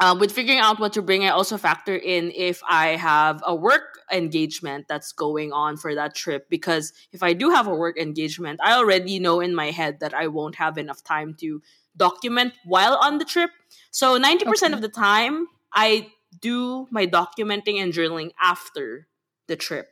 [0.00, 3.54] um, with figuring out what to bring, I also factor in if I have a
[3.54, 6.48] work engagement that's going on for that trip.
[6.48, 10.14] Because if I do have a work engagement, I already know in my head that
[10.14, 11.60] I won't have enough time to
[11.96, 13.50] document while on the trip.
[13.90, 14.72] So 90% okay.
[14.72, 16.08] of the time, I
[16.40, 19.08] do my documenting and journaling after
[19.48, 19.88] the trip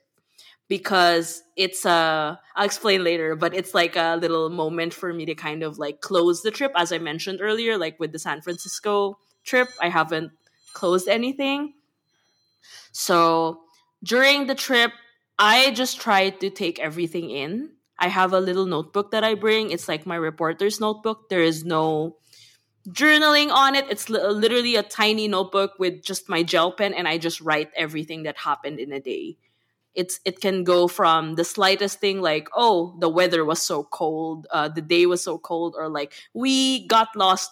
[0.69, 5.35] because it's a I'll explain later, but it's like a little moment for me to
[5.35, 9.19] kind of like close the trip as I mentioned earlier like with the San Francisco
[9.47, 9.69] trip.
[9.81, 10.33] I haven't
[10.75, 11.75] closed anything.
[12.93, 13.61] So
[14.03, 14.93] during the trip,
[15.39, 17.71] I just try to take everything in.
[17.99, 19.71] I have a little notebook that I bring.
[19.71, 21.29] It's like my reporter's notebook.
[21.29, 22.17] There is no
[22.89, 23.87] journaling on it.
[23.91, 27.71] It's li- literally a tiny notebook with just my gel pen, and I just write
[27.77, 29.37] everything that happened in a day.
[29.95, 34.47] It's it can go from the slightest thing like oh the weather was so cold,
[34.53, 37.51] uh, the day was so cold, or like we got lost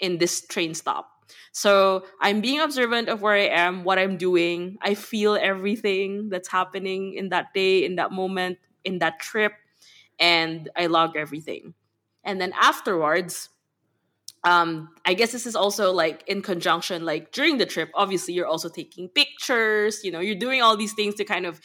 [0.00, 1.17] in this train stop
[1.52, 4.78] so I'm being observant of where I am, what I'm doing.
[4.82, 9.52] I feel everything that's happening in that day, in that moment, in that trip,
[10.18, 11.74] and I log everything.
[12.24, 13.48] And then afterwards,
[14.44, 18.46] um i guess this is also like in conjunction like during the trip obviously you're
[18.46, 21.60] also taking pictures you know you're doing all these things to kind of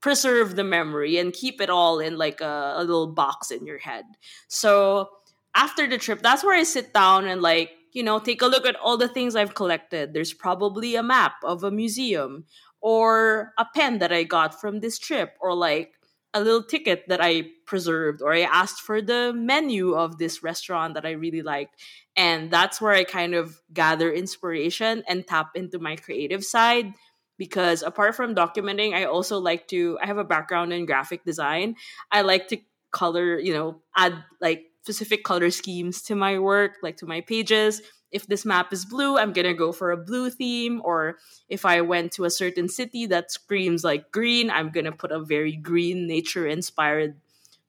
[0.00, 3.78] preserve the memory and keep it all in like a, a little box in your
[3.78, 4.04] head
[4.48, 5.08] so
[5.54, 8.66] after the trip that's where i sit down and like you know take a look
[8.66, 12.44] at all the things i've collected there's probably a map of a museum
[12.82, 15.94] or a pen that i got from this trip or like
[16.34, 20.92] a little ticket that I preserved, or I asked for the menu of this restaurant
[20.92, 21.80] that I really liked.
[22.14, 26.92] And that's where I kind of gather inspiration and tap into my creative side.
[27.38, 31.76] Because apart from documenting, I also like to, I have a background in graphic design.
[32.12, 32.58] I like to
[32.90, 37.82] color, you know, add like specific color schemes to my work, like to my pages
[38.12, 40.80] if this map is blue, I'm gonna go for a blue theme.
[40.84, 41.18] Or
[41.48, 45.20] if I went to a certain city that screams like green, I'm gonna put a
[45.20, 47.16] very green, nature inspired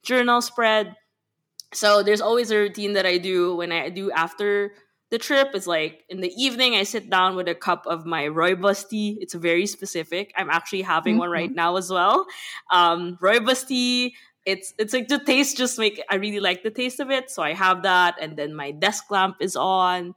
[0.04, 0.96] journal spread.
[1.74, 4.72] So there's always a routine that I do when I do after
[5.10, 5.50] the trip.
[5.54, 9.18] It's like in the evening, I sit down with a cup of my rooibos tea.
[9.20, 10.32] It's very specific.
[10.38, 11.28] I'm actually having mm-hmm.
[11.28, 12.26] one right now as well.
[12.72, 14.16] Um, rooibos tea
[14.48, 17.44] it's it's like the taste just make I really like the taste of it, so
[17.44, 20.16] I have that, and then my desk lamp is on.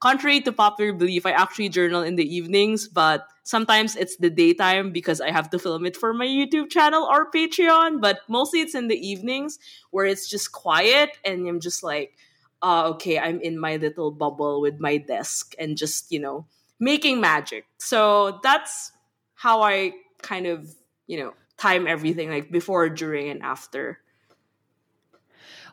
[0.00, 4.92] Contrary to popular belief, I actually journal in the evenings, but sometimes it's the daytime
[4.92, 8.00] because I have to film it for my YouTube channel or Patreon.
[8.00, 9.58] But mostly it's in the evenings
[9.90, 12.14] where it's just quiet and I'm just like,
[12.62, 16.46] uh, okay, I'm in my little bubble with my desk and just, you know,
[16.78, 17.66] making magic.
[17.78, 18.92] So that's
[19.34, 20.74] how I kind of,
[21.08, 23.98] you know, time everything like before, during, and after.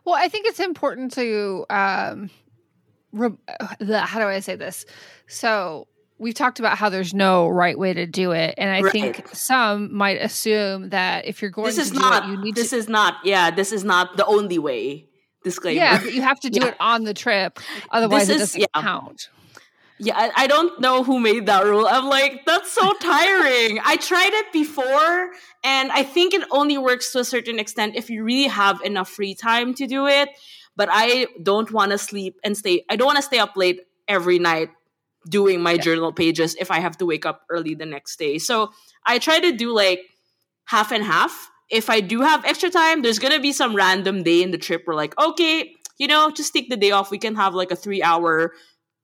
[0.03, 2.29] Well, I think it's important to um,
[3.11, 3.37] re-
[3.79, 4.85] the how do I say this?
[5.27, 8.91] So we've talked about how there's no right way to do it, and I right.
[8.91, 12.37] think some might assume that if you're going this to is do not, it, you
[12.37, 12.75] need this to.
[12.75, 13.15] is not.
[13.23, 15.07] Yeah, this is not the only way.
[15.43, 15.77] Disclaimer.
[15.77, 16.69] Yeah, but you have to do yeah.
[16.69, 17.59] it on the trip,
[17.91, 18.81] otherwise this it doesn't yeah.
[18.81, 19.29] count.
[19.97, 21.87] Yeah, I, I, don't know who made that rule.
[21.87, 23.79] I'm like, that's so tiring.
[23.83, 25.29] I tried it before,
[25.63, 29.09] and I think it only works to a certain extent if you really have enough
[29.09, 30.29] free time to do it.
[30.75, 32.83] But I don't want to sleep and stay.
[32.89, 34.69] I don't want to stay up late every night
[35.29, 35.81] doing my yeah.
[35.81, 38.37] journal pages if I have to wake up early the next day.
[38.37, 38.71] So
[39.05, 40.01] I try to do like
[40.65, 41.49] half and half.
[41.69, 44.83] If I do have extra time, there's gonna be some random day in the trip
[44.85, 47.09] where like, okay, you know, just take the day off.
[47.09, 48.51] We can have like a three hour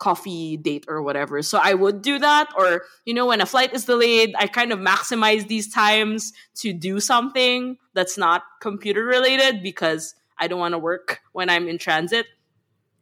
[0.02, 1.44] coffee date or whatever.
[1.44, 2.50] So I would do that.
[2.58, 6.74] Or, you know, when a flight is delayed, I kind of maximize these times to
[6.74, 11.78] do something that's not computer related because I don't want to work when I'm in
[11.78, 12.26] transit.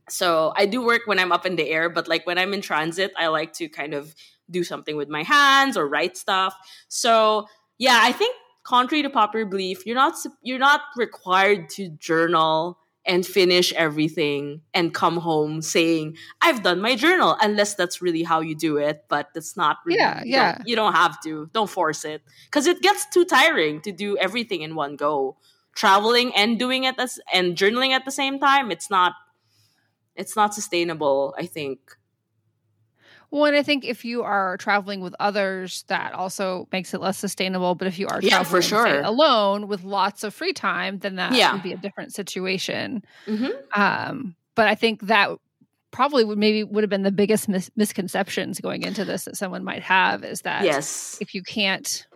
[0.09, 2.61] So I do work when I'm up in the air, but like when I'm in
[2.61, 4.13] transit, I like to kind of
[4.51, 6.53] do something with my hands or write stuff.
[6.89, 12.77] So yeah, I think contrary to popular belief, you're not you're not required to journal
[13.09, 18.39] and finish everything and come home saying i've done my journal unless that's really how
[18.39, 20.55] you do it but that's not really yeah you yeah.
[20.55, 21.49] don't, you don't have to.
[21.53, 22.21] Don't force it.
[22.45, 25.37] Because it gets too tiring to do everything in one go.
[25.75, 29.13] Traveling and doing it as and journaling at the same time it's not
[30.15, 31.79] it's not sustainable i think
[33.31, 37.17] well, and I think if you are traveling with others, that also makes it less
[37.17, 37.75] sustainable.
[37.75, 38.85] But if you are yeah, traveling for sure.
[38.85, 41.53] say, alone with lots of free time, then that yeah.
[41.53, 43.03] would be a different situation.
[43.27, 43.79] Mm-hmm.
[43.79, 45.29] Um, but I think that
[45.91, 49.63] probably would maybe would have been the biggest mis- misconceptions going into this that someone
[49.63, 52.07] might have is that yes, if you can't,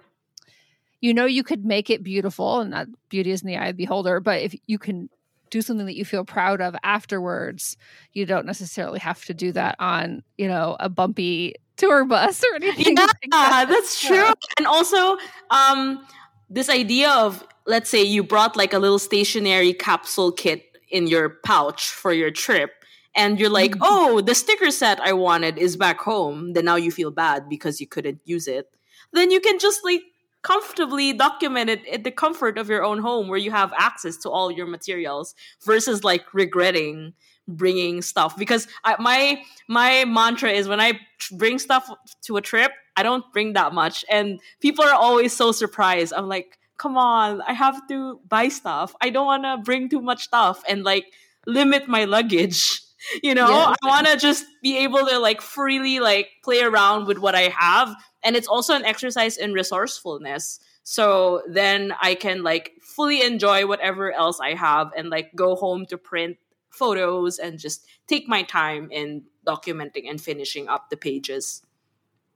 [0.99, 3.77] you know, you could make it beautiful, and that beauty is in the eye of
[3.77, 4.19] the beholder.
[4.19, 5.09] But if you can
[5.53, 7.77] do something that you feel proud of afterwards.
[8.11, 12.55] You don't necessarily have to do that on, you know, a bumpy tour bus or
[12.55, 12.97] anything.
[12.97, 13.65] Yeah, like that.
[13.69, 14.17] that's true.
[14.17, 14.33] Yeah.
[14.57, 15.17] And also,
[15.51, 16.05] um,
[16.49, 21.29] this idea of let's say you brought like a little stationary capsule kit in your
[21.45, 22.71] pouch for your trip
[23.15, 23.83] and you're like, mm-hmm.
[23.83, 27.79] oh, the sticker set I wanted is back home, then now you feel bad because
[27.79, 28.67] you couldn't use it.
[29.13, 30.01] Then you can just like
[30.43, 34.51] comfortably documented in the comfort of your own home where you have access to all
[34.51, 35.33] your materials
[35.65, 37.13] versus like regretting
[37.47, 38.37] bringing stuff.
[38.37, 40.99] Because I, my my mantra is when I
[41.31, 41.89] bring stuff
[42.23, 44.05] to a trip I don't bring that much.
[44.09, 46.13] And people are always so surprised.
[46.15, 48.93] I'm like come on I have to buy stuff.
[49.01, 51.05] I don't want to bring too much stuff and like
[51.47, 52.81] limit my luggage.
[53.21, 53.49] You know?
[53.49, 53.75] Yeah.
[53.83, 57.49] I want to just be able to like freely like play around with what I
[57.49, 57.93] have
[58.23, 60.59] and it's also an exercise in resourcefulness.
[60.85, 65.85] So then i can like fully enjoy whatever else i have and like go home
[65.85, 66.37] to print
[66.69, 71.61] photos and just take my time in documenting and finishing up the pages.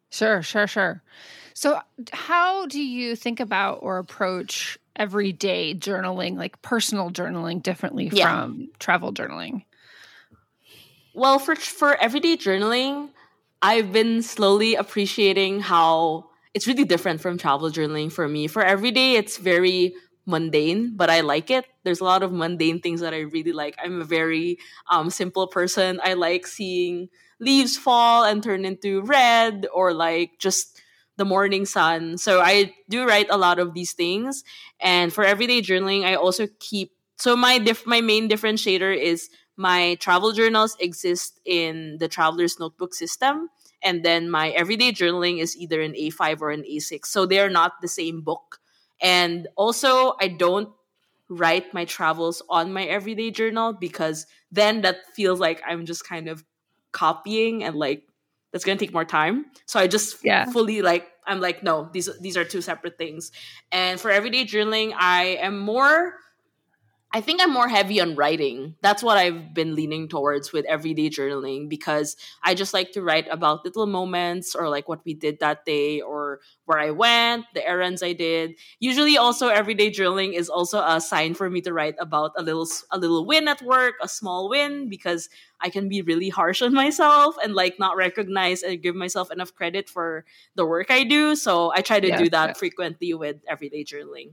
[0.09, 1.03] Sure sure sure.
[1.53, 1.81] So
[2.13, 8.41] how do you think about or approach everyday journaling like personal journaling differently yeah.
[8.41, 9.63] from travel journaling?
[11.13, 13.09] Well, for for everyday journaling,
[13.61, 18.47] I've been slowly appreciating how it's really different from travel journaling for me.
[18.47, 19.95] For everyday, it's very
[20.25, 21.65] mundane, but I like it.
[21.83, 23.75] There's a lot of mundane things that I really like.
[23.83, 25.99] I'm a very um, simple person.
[26.03, 30.81] I like seeing leaves fall and turn into red or like just
[31.17, 32.17] the morning sun.
[32.17, 34.43] So I do write a lot of these things.
[34.79, 39.95] And for everyday journaling, I also keep so my diff my main differentiator is my
[39.95, 43.49] travel journals exist in the traveler's notebook system
[43.83, 47.05] and then my everyday journaling is either an A5 or an A6.
[47.05, 48.59] So they're not the same book.
[49.01, 50.69] And also I don't
[51.29, 56.27] write my travels on my everyday journal because then that feels like I'm just kind
[56.27, 56.43] of
[56.91, 58.03] copying and like
[58.51, 59.45] that's going to take more time.
[59.65, 60.45] So I just yeah.
[60.45, 63.31] fully like I'm like no, these these are two separate things.
[63.71, 66.15] And for everyday journaling, I am more
[67.13, 68.75] I think I'm more heavy on writing.
[68.81, 73.27] That's what I've been leaning towards with everyday journaling because I just like to write
[73.31, 77.65] about little moments or like what we did that day or where I went, the
[77.65, 78.55] errands I did.
[78.79, 82.67] Usually also everyday journaling is also a sign for me to write about a little
[82.91, 85.29] a little win at work, a small win because
[85.61, 89.55] I can be really harsh on myself and like not recognize and give myself enough
[89.55, 91.37] credit for the work I do.
[91.37, 92.53] So I try to yeah, do that yeah.
[92.53, 94.31] frequently with everyday journaling.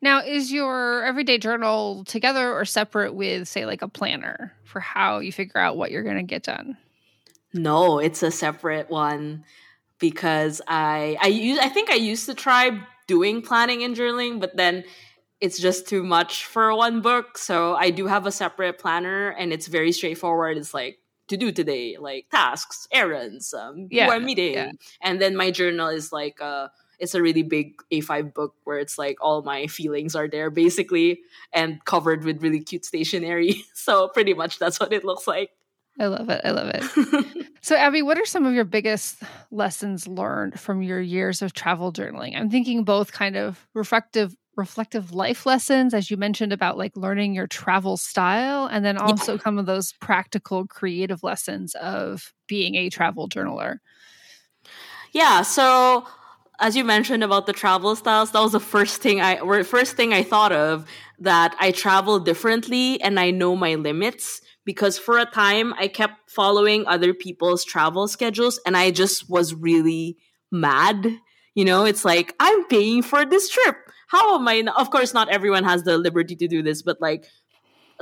[0.00, 5.18] Now, is your everyday journal together or separate with, say, like a planner for how
[5.18, 6.76] you figure out what you're going to get done?
[7.52, 9.44] No, it's a separate one
[9.98, 14.56] because I I use I think I used to try doing planning and journaling, but
[14.56, 14.84] then
[15.40, 17.38] it's just too much for one book.
[17.38, 20.56] So I do have a separate planner, and it's very straightforward.
[20.56, 24.72] It's like to do today, like tasks, errands, um, yeah, who I'm meeting, yeah.
[25.00, 26.68] and then my journal is like uh
[26.98, 31.20] it's a really big A5 book where it's like all my feelings are there basically
[31.52, 33.64] and covered with really cute stationery.
[33.74, 35.50] So pretty much that's what it looks like.
[35.98, 36.42] I love it.
[36.44, 37.46] I love it.
[37.62, 41.92] so, Abbey, what are some of your biggest lessons learned from your years of travel
[41.92, 42.38] journaling?
[42.38, 47.32] I'm thinking both kind of reflective reflective life lessons as you mentioned about like learning
[47.32, 49.42] your travel style and then also yeah.
[49.44, 53.76] some of those practical creative lessons of being a travel journaler.
[55.12, 56.06] Yeah, so
[56.60, 60.12] as you mentioned about the travel styles, that was the first thing I first thing
[60.12, 60.86] I thought of
[61.20, 66.30] that I travel differently and I know my limits because for a time I kept
[66.30, 70.18] following other people's travel schedules and I just was really
[70.50, 71.06] mad.
[71.54, 73.76] You know, it's like I'm paying for this trip.
[74.08, 74.62] How am I?
[74.62, 74.80] Not?
[74.80, 77.26] Of course, not everyone has the liberty to do this, but like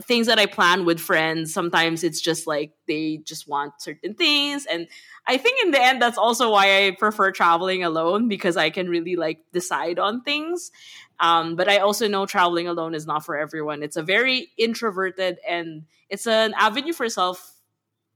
[0.02, 4.66] things that I plan with friends, sometimes it's just like they just want certain things.
[4.66, 4.88] And
[5.26, 8.88] I think in the end, that's also why I prefer traveling alone because I can
[8.88, 10.70] really like decide on things.
[11.18, 13.82] Um, but I also know traveling alone is not for everyone.
[13.82, 17.54] It's a very introverted and it's an avenue for self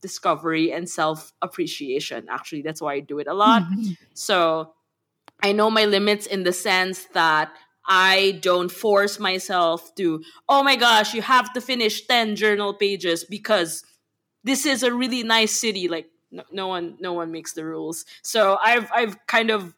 [0.01, 2.27] discovery and self appreciation.
[2.31, 3.63] Actually, that's why I do it a lot.
[3.63, 3.93] Mm-hmm.
[4.15, 4.73] So
[5.43, 7.53] I know my limits in the sense that
[7.87, 13.25] I don't force myself to, oh my gosh, you have to finish 10 journal pages
[13.25, 13.85] because
[14.45, 15.89] this is a really nice city.
[15.89, 16.07] Like
[16.53, 18.05] no, one no one makes the rules.
[18.23, 19.75] So I've I've kind of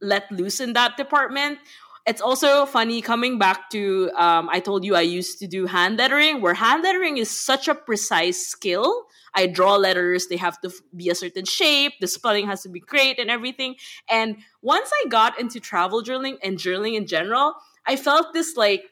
[0.00, 1.58] let loose in that department.
[2.06, 5.98] It's also funny coming back to um, I told you I used to do hand
[5.98, 10.72] lettering, where hand lettering is such a precise skill I draw letters, they have to
[10.94, 13.76] be a certain shape, the spelling has to be great and everything.
[14.08, 17.54] And once I got into travel journaling and journaling in general,
[17.86, 18.84] I felt this like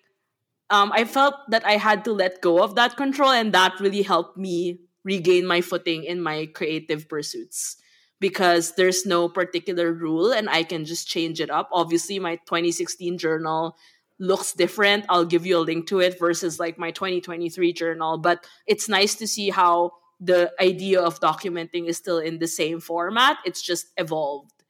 [0.70, 4.03] um, I felt that I had to let go of that control, and that really
[4.03, 7.76] helped me regain my footing in my creative pursuits
[8.20, 11.68] because there's no particular rule and I can just change it up.
[11.72, 13.76] Obviously, my 2016 journal
[14.18, 15.06] looks different.
[15.09, 19.14] I'll give you a link to it versus like my 2023 journal, but it's nice
[19.16, 23.86] to see how the idea of documenting is still in the same format it's just
[23.96, 24.64] evolved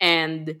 [0.00, 0.60] and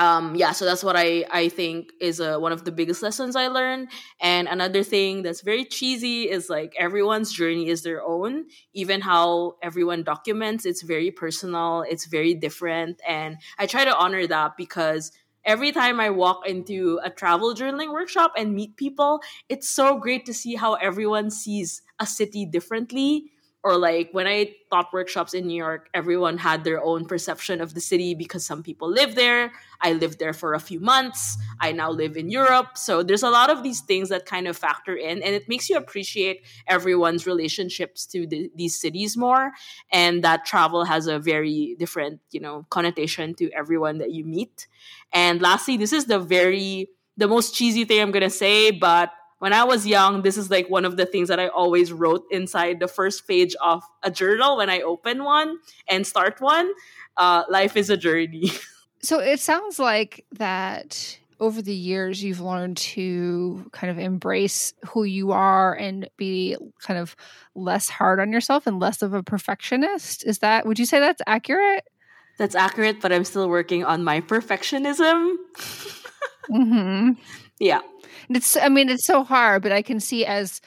[0.00, 3.36] um, yeah so that's what i i think is uh, one of the biggest lessons
[3.36, 3.88] i learned.
[4.20, 8.46] And another thing that's very cheesy is like everyone's journey is their own.
[8.74, 13.00] Even how everyone documents it's very personal it's very different.
[13.06, 15.12] And i try to honor that because
[15.44, 20.26] every time I walk into a travel journaling workshop and meet people, it's so great
[20.26, 23.32] to see how everyone sees a city differently
[23.62, 27.74] or like when I taught workshops in New York, everyone had their own perception of
[27.74, 29.52] the city because some people live there.
[29.82, 31.36] I lived there for a few months.
[31.60, 32.78] I now live in Europe.
[32.78, 35.68] So there's a lot of these things that kind of factor in, and it makes
[35.68, 39.52] you appreciate everyone's relationships to the, these cities more.
[39.92, 44.68] And that travel has a very different, you know, connotation to everyone that you meet.
[45.12, 49.54] And lastly, this is the very the most cheesy thing I'm gonna say, but when
[49.54, 52.78] I was young, this is like one of the things that I always wrote inside
[52.78, 56.70] the first page of a journal when I open one and start one.
[57.16, 58.52] Uh, life is a journey.
[59.02, 65.04] so it sounds like that over the years you've learned to kind of embrace who
[65.04, 67.16] you are and be kind of
[67.54, 70.22] less hard on yourself and less of a perfectionist.
[70.26, 71.84] Is that, would you say that's accurate?
[72.36, 75.36] That's accurate, but I'm still working on my perfectionism.
[76.50, 77.12] mm-hmm.
[77.58, 77.80] Yeah.
[78.28, 80.60] It's I mean it's so hard, but I can see as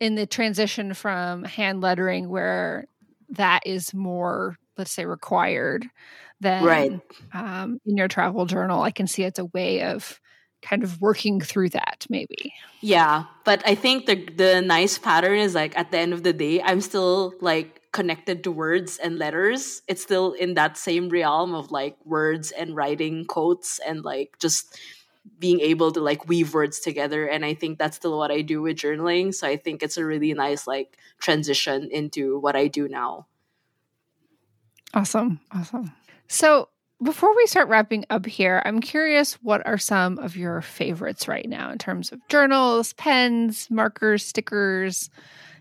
[0.00, 2.86] in the transition from hand lettering where
[3.30, 5.86] that is more let's say required
[6.40, 7.00] than right.
[7.34, 8.82] um, in your travel journal.
[8.82, 10.20] I can see it's a way of
[10.62, 12.52] kind of working through that maybe.
[12.80, 16.32] Yeah, but I think the the nice pattern is like at the end of the
[16.32, 19.82] day I'm still like connected to words and letters.
[19.86, 24.78] It's still in that same realm of like words and writing quotes and like just
[25.38, 28.60] being able to like weave words together and i think that's still what i do
[28.62, 32.88] with journaling so i think it's a really nice like transition into what i do
[32.88, 33.26] now.
[34.94, 35.92] Awesome awesome.
[36.28, 36.68] So
[37.02, 41.48] before we start wrapping up here i'm curious what are some of your favorites right
[41.48, 45.08] now in terms of journals pens markers stickers?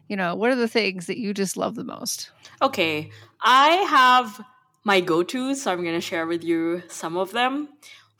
[0.07, 2.32] You know what are the things that you just love the most?
[2.62, 3.09] Okay
[3.41, 4.43] i have
[4.84, 7.70] my go-to's so i'm going to share with you some of them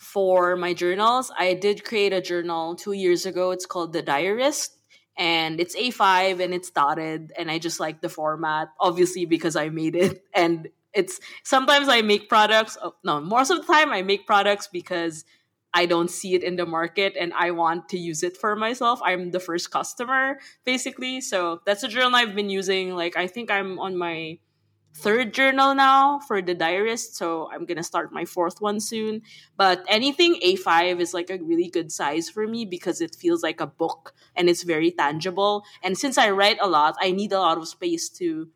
[0.02, 1.32] for my journals.
[1.38, 3.52] I did create a journal two years ago.
[3.52, 4.76] It's called The Diarist.
[5.16, 7.32] And it's A5 and it's dotted.
[7.38, 10.24] And I just like the format, obviously, because I made it.
[10.34, 12.78] And it's sometimes I make products.
[12.82, 15.24] Oh, no, most of the time I make products because
[15.72, 18.99] I don't see it in the market and I want to use it for myself.
[19.06, 21.22] I'm the first customer, basically.
[21.22, 22.95] So that's a journal I've been using.
[22.95, 24.39] Like, I think I'm on my
[24.94, 29.22] third journal now for the diarist so i'm gonna start my fourth one soon.
[29.58, 33.62] But anything a5 is like a really good size for me because it feels like
[33.62, 35.64] a book and it's very tangible.
[35.84, 38.50] And since i write a lot i need a lot of space to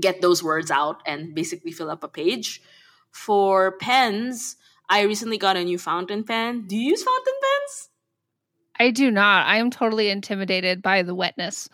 [0.00, 2.62] get those words out and basically fill up a page.
[3.10, 4.56] For pens
[4.88, 6.66] i recently got a new fountain pen.
[6.66, 7.90] Do you use fountain pens?
[8.78, 9.46] I do not.
[9.46, 11.68] I am totally intimidated by the wetness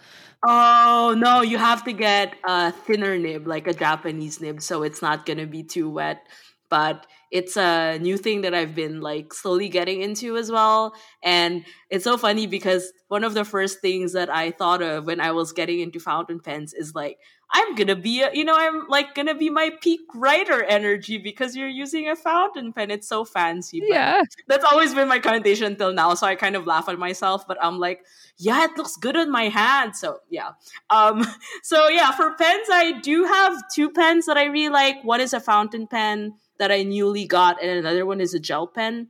[0.44, 5.00] Oh no, you have to get a thinner nib, like a Japanese nib, so it's
[5.00, 6.26] not gonna be too wet.
[6.68, 10.94] But it's a new thing that I've been like slowly getting into as well.
[11.22, 15.20] And it's so funny because one of the first things that I thought of when
[15.20, 17.18] I was getting into fountain pens is like,
[17.54, 21.54] I'm gonna be, a, you know, I'm like gonna be my peak writer energy because
[21.54, 22.90] you're using a fountain pen.
[22.90, 23.82] It's so fancy.
[23.84, 24.22] yeah.
[24.48, 26.14] That's always been my connotation until now.
[26.14, 28.06] So I kind of laugh at myself, but I'm like,
[28.38, 29.94] yeah, it looks good on my hand.
[29.96, 30.52] So yeah.
[30.88, 31.26] Um,
[31.62, 35.04] so yeah, for pens, I do have two pens that I really like.
[35.04, 38.66] One is a fountain pen that I newly got, and another one is a gel
[38.66, 39.08] pen.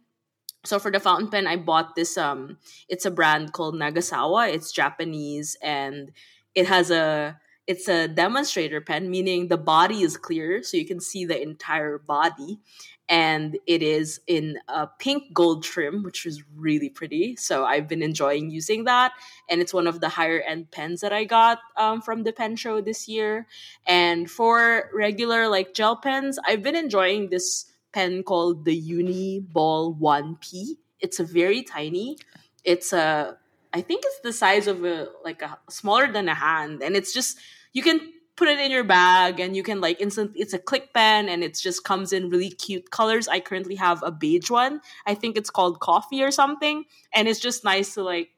[0.65, 2.17] So for the fountain pen, I bought this.
[2.19, 4.53] Um, it's a brand called Nagasawa.
[4.53, 6.13] It's Japanese, and
[6.55, 7.39] it has a
[7.73, 11.97] it's a demonstrator pen, meaning the body is clear, so you can see the entire
[11.97, 12.61] body.
[13.09, 17.35] And it is in a pink gold trim, which is really pretty.
[17.37, 19.13] So I've been enjoying using that.
[19.49, 22.57] And it's one of the higher end pens that I got um, from the pen
[22.57, 23.47] show this year.
[23.87, 29.95] And for regular like gel pens, I've been enjoying this pen called the Uni Ball
[29.95, 30.77] 1P.
[31.01, 32.19] It's a very tiny.
[32.65, 33.39] It's a
[33.75, 37.15] I think it's the size of a like a smaller than a hand, and it's
[37.15, 37.39] just
[37.73, 40.93] you can put it in your bag and you can like instant it's a click
[40.95, 43.29] pen and it just comes in really cute colors.
[43.29, 44.81] I currently have a beige one.
[45.07, 46.85] I think it's called coffee or something.
[47.15, 48.31] And it's just nice to like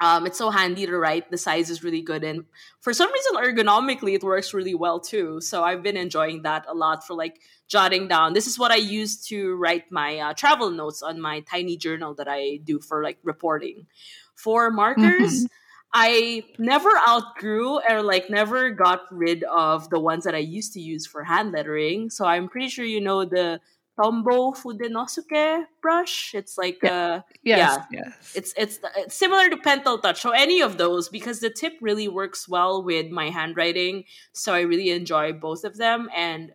[0.00, 1.28] um, it's so handy to write.
[1.28, 2.22] The size is really good.
[2.22, 2.44] And
[2.80, 5.40] for some reason ergonomically it works really well too.
[5.40, 8.32] So i've been enjoying that a lot for like jotting down.
[8.32, 12.14] This is what i use to write my uh, travel notes on my tiny journal
[12.14, 13.86] that i do for like reporting.
[14.34, 15.46] For markers, mm-hmm.
[15.92, 20.80] I never outgrew or like never got rid of the ones that I used to
[20.80, 22.10] use for hand lettering.
[22.10, 23.60] So I'm pretty sure you know the
[23.98, 26.32] Tombow Fudenosuke brush.
[26.34, 26.92] It's like yeah.
[26.92, 28.32] Uh, yes, yeah, yes.
[28.36, 30.20] It's, it's it's similar to Pentel Touch.
[30.20, 34.04] So any of those because the tip really works well with my handwriting.
[34.32, 36.52] So I really enjoy both of them and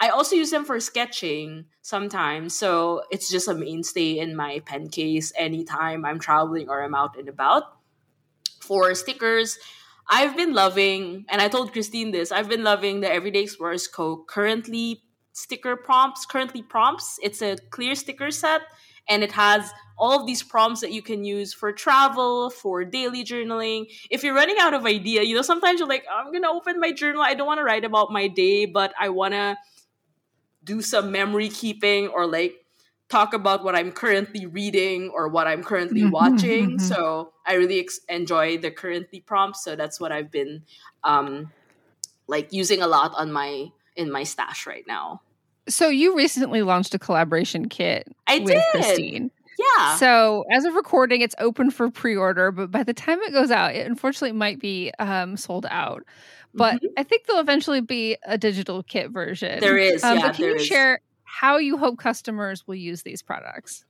[0.00, 2.54] I also use them for sketching sometimes.
[2.54, 7.18] So it's just a mainstay in my pen case anytime I'm traveling or I'm out
[7.18, 7.77] and about.
[8.68, 9.58] For stickers,
[10.10, 14.24] I've been loving, and I told Christine this, I've been loving the Everyday Explorers Co.
[14.28, 15.02] currently
[15.32, 17.18] sticker prompts, currently prompts.
[17.22, 18.60] It's a clear sticker set
[19.08, 23.24] and it has all of these prompts that you can use for travel, for daily
[23.24, 23.86] journaling.
[24.10, 26.92] If you're running out of idea, you know, sometimes you're like, I'm gonna open my
[26.92, 27.22] journal.
[27.22, 29.56] I don't want to write about my day, but I wanna
[30.62, 32.57] do some memory keeping or like
[33.08, 36.76] talk about what I'm currently reading or what I'm currently Mhm, watching.
[36.76, 36.80] mhm.
[36.80, 39.64] So I really ex- enjoy the currently prompts.
[39.64, 40.64] So that's what I've been
[41.04, 41.50] um,
[42.26, 45.22] like using a lot on my in my stash right now.
[45.68, 48.62] So you recently launched a collaboration kit I with did.
[48.72, 49.30] Christine.
[49.58, 49.96] Yeah.
[49.96, 53.74] So as of recording, it's open for pre-order, but by the time it goes out,
[53.74, 56.04] it unfortunately might be um, sold out.
[56.54, 56.88] But Mhm.
[56.96, 59.58] I think there'll eventually be a digital kit version.
[59.60, 60.04] there is.
[60.04, 60.64] Um, yeah, but can you is.
[60.66, 63.84] share how you hope customers will use these products?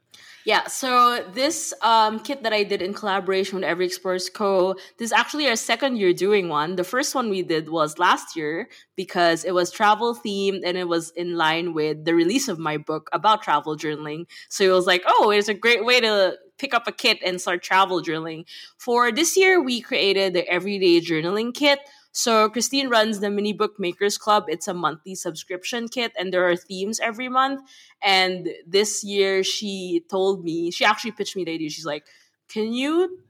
[0.45, 4.75] Yeah, so this um, kit that I did in collaboration with Every Explorers Co.
[4.97, 6.77] This is actually our second year doing one.
[6.77, 10.89] The first one we did was last year because it was travel themed and it
[10.89, 14.27] was in line with the release of my book about travel journaling.
[14.49, 17.41] So it was like, oh, it's a great way to pick up a kit and
[17.41, 18.45] start travel journaling.
[18.79, 21.79] For this year, we created the Everyday Journaling Kit.
[22.19, 24.47] So Christine runs the Mini Book Makers Club.
[24.49, 27.61] It's a monthly subscription kit, and there are themes every month.
[28.03, 31.71] And this year, she told me, she actually pitched me the idea.
[31.71, 32.07] She's like,
[32.49, 33.21] Can you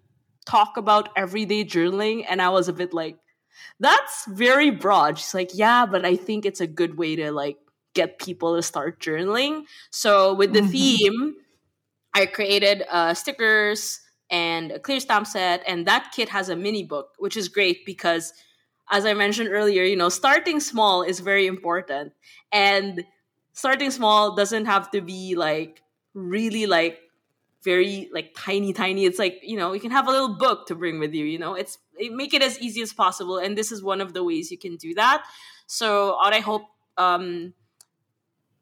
[0.47, 2.25] talk about everyday journaling?
[2.29, 3.17] And I was a bit like,
[3.79, 5.19] That's very broad.
[5.19, 7.59] She's like, Yeah, but I think it's a good way to like
[7.95, 9.65] get people to start journaling.
[9.91, 10.71] So with the Mhm.
[10.71, 11.35] theme,
[12.15, 16.85] I created uh, stickers and a clear stamp set, and that kit has a mini
[16.85, 18.33] book, which is great because,
[18.91, 22.13] as I mentioned earlier, you know, starting small is very important,
[22.53, 23.05] and
[23.53, 25.83] starting small doesn't have to be like
[26.15, 27.01] really like
[27.65, 29.05] very like tiny tiny.
[29.05, 31.39] It's like you know you can have a little book to bring with you you
[31.39, 31.55] know?
[31.55, 34.51] It's it, make it as easy as possible and this is one of the ways
[34.51, 35.25] you can do that.
[35.67, 36.63] So what i hope
[36.97, 37.53] um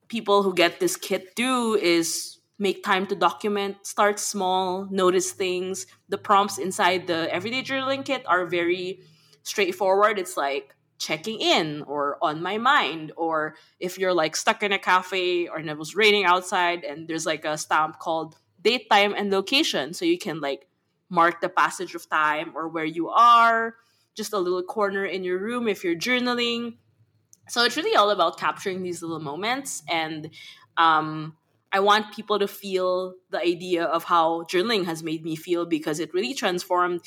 [0.09, 5.87] people who get this kit do is make time to document start small notice things.
[6.09, 9.01] The prompts inside the everyday journaling kit are very
[9.47, 10.19] straightforward.
[10.19, 14.79] It's like checking in or on my mind or if you're like stuck in a
[14.79, 19.15] cafe or and it was raining outside and there's like a stamp called date time
[19.17, 19.95] and location.
[19.95, 20.67] So you can like
[21.09, 23.77] mark the passage of time or where you are
[24.17, 26.75] just a little corner in your room if you're journaling.
[27.49, 30.31] So it's really all about capturing these little moments and
[30.77, 31.37] um,
[31.73, 35.99] i want people to feel the idea of how journaling has made me feel because
[35.99, 37.01] it really transformed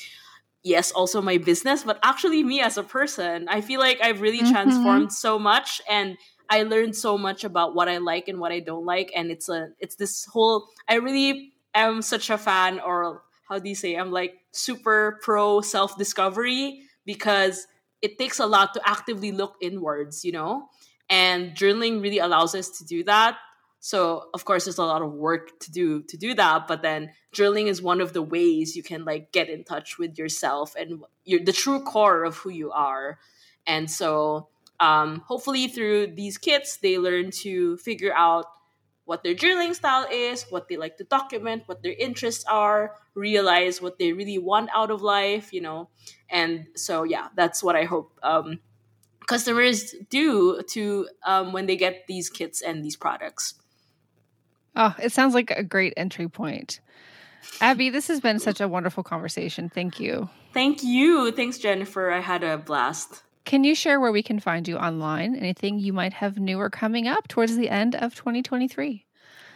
[0.62, 4.42] yes also my business but actually me as a person i feel like i've really
[4.42, 4.50] Mhm.
[4.50, 6.16] transformed so much and
[6.50, 9.48] i learned so much about what i like and what i don't like and it's
[9.48, 13.94] a it's this whole i really am such a fan or how do you say
[13.94, 17.66] i'm like super pro self discovery because
[18.02, 20.68] it takes a lot to actively look inwards you know
[21.08, 23.36] and journaling really allows us to do that
[23.80, 27.10] so of course there's a lot of work to do to do that but then
[27.32, 31.02] journaling is one of the ways you can like get in touch with yourself and
[31.24, 33.18] your the true core of who you are.
[33.66, 34.48] And so
[34.80, 38.46] um, hopefully through these kits they learn to figure out
[39.04, 43.82] what their journaling style is what they like to document what their interests are realize
[43.82, 45.88] what they really want out of life you know?
[46.30, 48.60] And so yeah that's what i hope um,
[49.26, 53.59] customers do to um, when they get these kits and these products
[54.76, 56.80] Oh, it sounds like a great entry point.
[57.60, 59.68] Abbey, this has been such a wonderful conversation.
[59.68, 60.28] Thank you.
[60.52, 61.32] Thank you.
[61.32, 62.10] Thanks, Jennifer.
[62.10, 63.22] I had a blast.
[63.44, 65.34] Can you share where we can find you online?
[65.34, 69.04] Anything you might have new or coming up towards the end of 2023?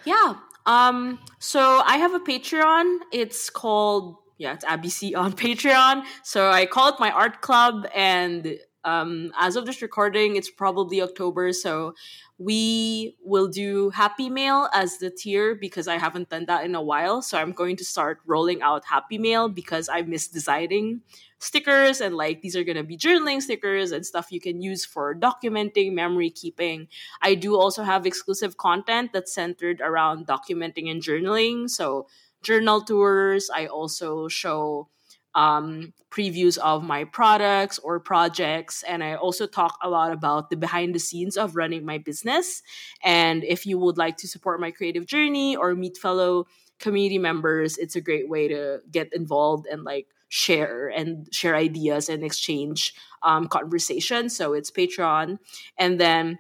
[0.05, 0.35] Yeah.
[0.67, 2.99] Um, so I have a Patreon.
[3.13, 6.05] It's called yeah, it's ABC on Patreon.
[6.23, 11.03] So I call it my art club and um as of this recording, it's probably
[11.03, 11.53] October.
[11.53, 11.95] So
[12.39, 16.83] we will do Happy Mail as the tier because I haven't done that in a
[16.83, 17.23] while.
[17.23, 21.03] So I'm going to start rolling out Happy Mail because I miss designing
[21.39, 24.85] stickers and like these are going to be journaling stickers and stuff you can use
[24.85, 26.89] for documenting, memory keeping.
[27.23, 31.71] I do also have exclusive content that's centered around documenting and journaling.
[31.71, 32.07] So
[32.43, 33.51] journal tours.
[33.55, 34.89] I also show
[35.35, 38.85] um, previews of my products or projects.
[38.85, 42.63] And I also talk a lot about the behind the scenes of running my business.
[43.03, 46.47] And if you would like to support my creative journey or meet fellow
[46.79, 52.09] community members, it's a great way to get involved and like share and share ideas
[52.09, 54.37] and exchange um, conversations.
[54.37, 55.39] So it's Patreon.
[55.79, 56.39] And then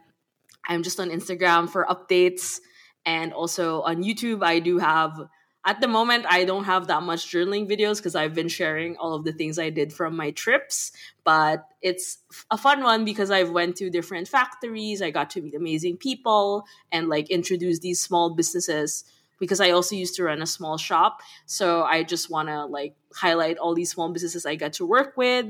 [0.68, 2.60] I'm just on Instagram for updates.
[3.06, 5.28] And also on YouTube, I do have
[5.64, 9.14] at the moment i don't have that much journaling videos because i've been sharing all
[9.14, 10.92] of the things i did from my trips
[11.24, 12.18] but it's
[12.50, 16.64] a fun one because i went to different factories i got to meet amazing people
[16.92, 19.04] and like introduce these small businesses
[19.38, 21.20] because i also used to run a small shop.
[21.46, 25.16] So i just want to like highlight all these small businesses i got to work
[25.16, 25.46] with.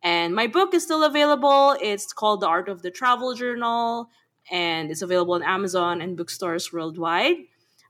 [0.00, 1.76] And my book is still available.
[1.82, 4.10] It's called the art of the travel journal
[4.50, 7.36] and it's available on amazon and bookstores worldwide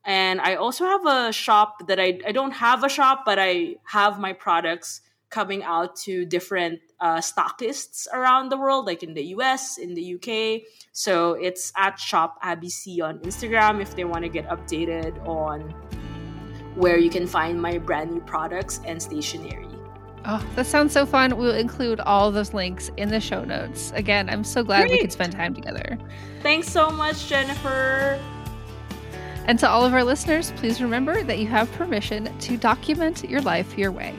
[0.05, 3.77] And I also have a shop that I, I don't have a shop, but I
[3.85, 9.25] have my products coming out to different uh, stockists around the world, like in the
[9.37, 10.63] US, in the UK.
[10.93, 15.75] So it's at Shop ABC on Instagram if they want to get updated on
[16.75, 19.67] where you can find my brand new products and stationery.
[20.25, 21.37] Oh, that sounds so fun.
[21.37, 23.93] We'll include all those links in the show notes.
[23.95, 24.93] Again, I'm so glad Great.
[24.93, 25.99] we could spend time together.
[26.43, 28.21] Thanks so much, Jennifer.
[29.49, 33.41] And to all of our listeners, please remember that you have permission to document your
[33.41, 34.15] life your way.